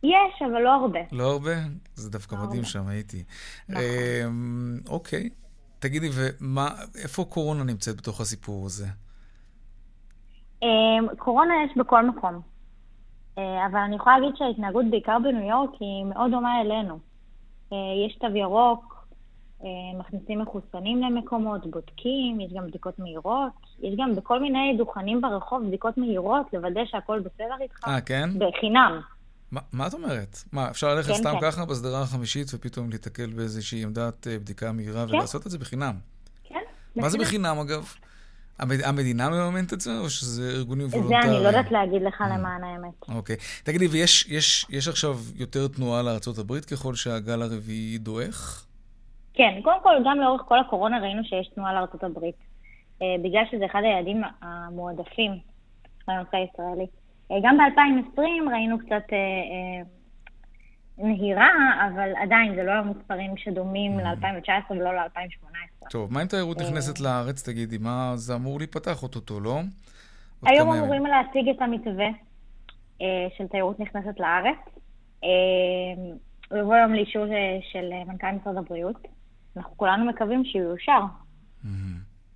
[0.03, 0.99] יש, אבל לא הרבה.
[1.11, 1.55] לא הרבה?
[1.95, 3.23] זה דווקא לא מדהים שם, הייתי.
[3.69, 3.81] נכון.
[4.87, 5.29] אוקיי.
[5.79, 8.85] תגידי, ואיפה קורונה נמצאת בתוך הסיפור הזה?
[10.63, 12.41] אמ, קורונה יש בכל מקום.
[13.37, 16.99] אה, אבל אני יכולה להגיד שההתנהגות בעיקר בניו יורק היא מאוד דומה אלינו.
[17.73, 18.95] אה, יש תו ירוק,
[19.63, 25.67] אה, מכניסים מחוסנים למקומות, בודקים, יש גם בדיקות מהירות, יש גם בכל מיני דוכנים ברחוב
[25.67, 27.87] בדיקות מהירות, לוודא שהכל בסדר איתך.
[27.87, 28.29] אה, כן?
[28.39, 28.99] בחינם.
[29.55, 30.37] מה, מה את אומרת?
[30.51, 31.51] מה, אפשר ללכת כן, סתם כן.
[31.51, 35.15] ככה בסדרה החמישית ופתאום להתקל באיזושהי עמדת אה, בדיקה מהירה כן.
[35.15, 35.95] ולעשות את זה בחינם?
[36.43, 36.59] כן.
[36.95, 37.93] מה זה בחינם, אגב?
[38.59, 38.81] המד...
[38.83, 41.21] המדינה מממנת את זה, או שזה ארגונים וולונטריים?
[41.21, 42.27] זה אני לא יודעת להגיד לך אה.
[42.27, 43.09] למען האמת.
[43.15, 43.35] אוקיי.
[43.63, 48.65] תגידי, ויש יש, יש עכשיו יותר תנועה לארה"ב ככל שהגל הרביעי דועך?
[49.33, 52.23] כן, קודם כל, גם לאורך כל הקורונה ראינו שיש תנועה לארה"ב.
[53.01, 55.31] אה, בגלל שזה אחד היעדים המועדפים
[56.07, 56.87] לנושא הישראלי.
[57.31, 59.81] אה, גם ב-2020 ראינו קצת אה, אה,
[60.97, 61.49] נהירה,
[61.87, 64.03] אבל עדיין זה לא המספרים שדומים mm.
[64.03, 65.89] ל-2019 ולא ל-2018.
[65.89, 67.77] טוב, מה אם תיירות נכנסת לארץ, תגידי?
[67.77, 69.59] מה, זה אמור להיפתח אוטוטו, לא?
[70.43, 72.07] היום אמורים להציג את המתווה.
[73.37, 74.57] של תיירות נכנסת לארץ.
[76.49, 77.25] הוא יבוא היום לאישור
[77.71, 79.07] של מנכ"ל משרד הבריאות.
[79.57, 80.99] אנחנו כולנו מקווים שהוא יאושר.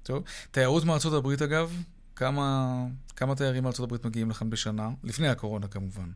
[0.04, 0.24] טוב.
[0.52, 1.84] תיירות מארצות הברית, אגב,
[2.20, 2.76] כמה,
[3.16, 4.90] כמה תיירים הברית מגיעים לכאן בשנה?
[5.04, 6.10] לפני הקורונה, כמובן.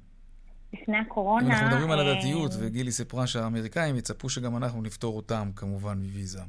[0.73, 1.45] לפני הקורונה...
[1.45, 6.41] אם אנחנו מדברים על הדתיות, וגילי סיפרה שהאמריקאים יצפו שגם אנחנו נפתור אותם, כמובן, מוויזה.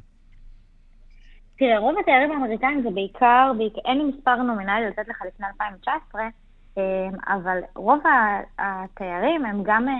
[1.58, 6.22] תראה, רוב התיירים האמריקאים זה בעיקר, בעיקר אין לי מספר נומינלי לתת לך לפני 2019,
[6.76, 6.82] אמ,
[7.26, 8.00] אבל רוב
[8.58, 9.94] התיירים הם גם אה,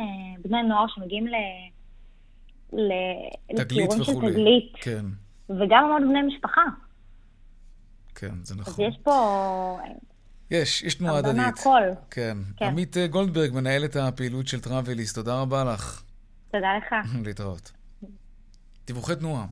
[0.44, 1.34] בני נוער שמגיעים ל...
[3.57, 4.05] תגלית וכולי.
[4.05, 4.72] של תגלית.
[4.74, 5.05] כן.
[5.50, 6.62] וגם המון בני משפחה.
[8.15, 8.85] כן, זה נכון.
[8.85, 9.79] אז יש פה...
[10.51, 11.37] יש, יש תנועה הדדית.
[12.11, 12.39] כן.
[12.57, 12.65] כן.
[12.65, 16.03] עמית אה, גולדברג, מנהלת הפעילות של טראבליס, תודה רבה לך.
[16.51, 16.95] תודה לך.
[17.27, 17.73] להתראות.
[18.87, 19.47] דיווחי תנועה.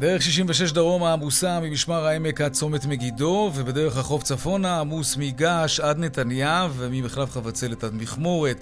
[0.00, 5.98] דרך 66 דרומה עמוסה ממשמר העמק עד צומת מגידו, ובדרך החוף צפונה עמוס מגעש עד
[5.98, 8.56] נתניה, וממחלף חבצלת עד מכמורת.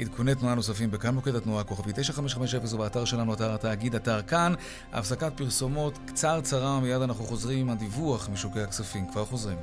[0.00, 4.54] עדכוני תנועה נוספים בכאן מוקד התנועה כוכבי 9550 ובאתר שלנו, אתר התאגיד, אתר כאן.
[4.92, 9.06] הפסקת פרסומות קצרצרה, מיד אנחנו חוזרים עם הדיווח משוקי הכספים.
[9.12, 9.58] כבר חוזרים.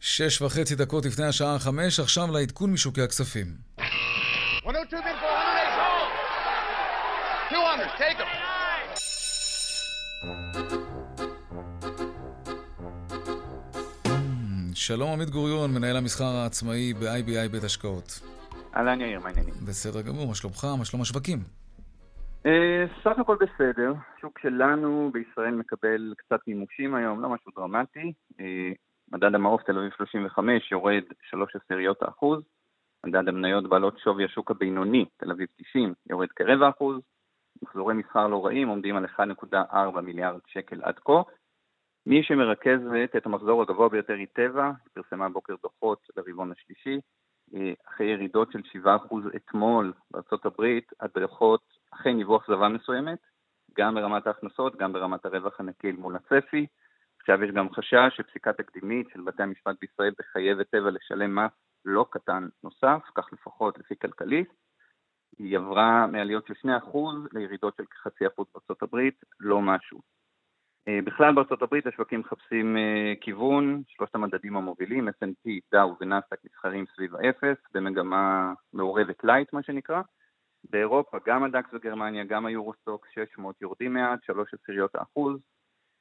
[0.00, 3.46] שש וחצי דקות לפני השעה החמש, עכשיו לעדכון משוקי הכספים.
[4.66, 5.02] 102
[7.50, 8.53] 200, take them.
[14.74, 18.20] שלום עמית גוריון, מנהל המסחר העצמאי ב-IBI בית השקעות.
[18.76, 19.54] אהלן יאיר, מה העניינים?
[19.68, 20.64] בסדר גמור, מה שלומך?
[20.78, 21.38] מה שלום השווקים?
[22.46, 23.92] אה, סך הכל בסדר.
[24.16, 28.12] השוק שלנו בישראל מקבל קצת מימושים היום, לא משהו דרמטי.
[28.40, 28.72] אה,
[29.12, 32.42] מדד המעוף תל אביב 35 יורד 3 עשיריות האחוז.
[33.06, 37.00] מדד המניות בעלות שווי השוק הבינוני, תל אביב 90, יורד כרבע אחוז.
[37.62, 39.04] מחזורי מסחר לא רעים עומדים על
[39.52, 41.22] 1.4 מיליארד שקל עד כה.
[42.06, 47.00] מי שמרכזת את המחזור הגבוה ביותר היא טבע, פרסמה בוקר דוחות לרבעון השלישי,
[47.54, 53.18] אה, אחרי ירידות של 7% אתמול בארה"ב, הדוחות אכן היוו אכזבה מסוימת,
[53.78, 56.66] גם ברמת ההכנסות, גם ברמת הרווח הנקי מול הצפי.
[57.20, 61.52] עכשיו יש גם חשש שפסיקה תקדימית של בתי המשפט בישראל תחייב את טבע לשלם מס
[61.84, 64.63] לא קטן נוסף, כך לפחות לפי כלכליסט.
[65.38, 66.96] היא עברה מעליות של 2%
[67.32, 70.00] לירידות של כחצי אחוז בארצות הברית, לא משהו.
[70.88, 76.84] אה, בכלל בארצות הברית השווקים מחפשים אה, כיוון, שלושת המדדים המובילים, S&P, דאו ונסטק נסחרים
[76.94, 80.02] סביב האפס, במגמה מעורבת light מה שנקרא.
[80.70, 85.40] באירופה גם הדקס וגרמניה, גם היורוסטוק 600 יורדים מעט, 3 עשיריות האחוז.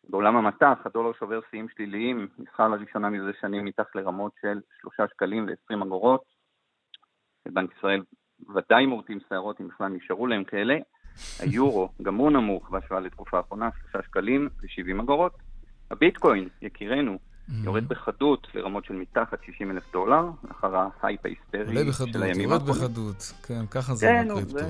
[0.10, 5.48] בעולם המטח הדולר שובר שיאים שליליים, נסחר לראשונה מזה שנים מתחת לרמות של 3 שקלים
[5.48, 6.24] ו-20 אגורות.
[7.48, 8.02] בנק ישראל
[8.56, 10.76] ודאי מורטים שערות אם בכלל נשארו להם כאלה.
[11.40, 15.34] היורו, גם הוא נמוך בהשוואה לתקופה האחרונה, 3 שקלים ו-70 אגורות.
[15.92, 17.18] הביטקוין, יקירנו,
[17.64, 22.42] יורד בחדות לרמות של מתחת 60 אלף דולר, אחר ההייפ ההיסטרי של הימים האחרונים.
[22.42, 24.66] יורד בחדות, כן, ככה זה כן, בקריפטו.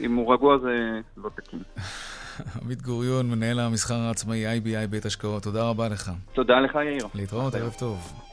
[0.00, 1.62] אם הוא רגוע זה לא תקין.
[2.62, 6.10] עמית גוריון, מנהל המסחר העצמאי IBI בית השקעות, תודה רבה לך.
[6.32, 7.08] תודה לך, יאיר.
[7.14, 8.25] להתראות, ערב טוב.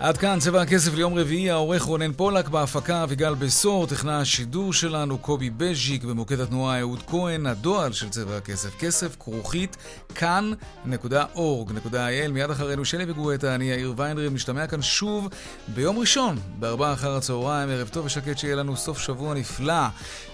[0.00, 5.18] עד כאן צבע הכסף ליום רביעי, העורך רונן פולק, בהפקה אביגל בסור, טכנה השידור שלנו
[5.18, 9.76] קובי בז'יק, במוקד התנועה אהוד כהן, הדואל של צבע הכסף, כסף כרוכית
[10.14, 15.28] כאן.org.il מיד אחרינו שלי וגואטה, אני יאיר ויינרם, נשתמע כאן שוב
[15.68, 19.86] ביום ראשון, בארבעה אחר הצהריים, ערב טוב ושקט שיהיה לנו סוף שבוע נפלא.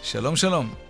[0.02, 0.83] שלום שלום.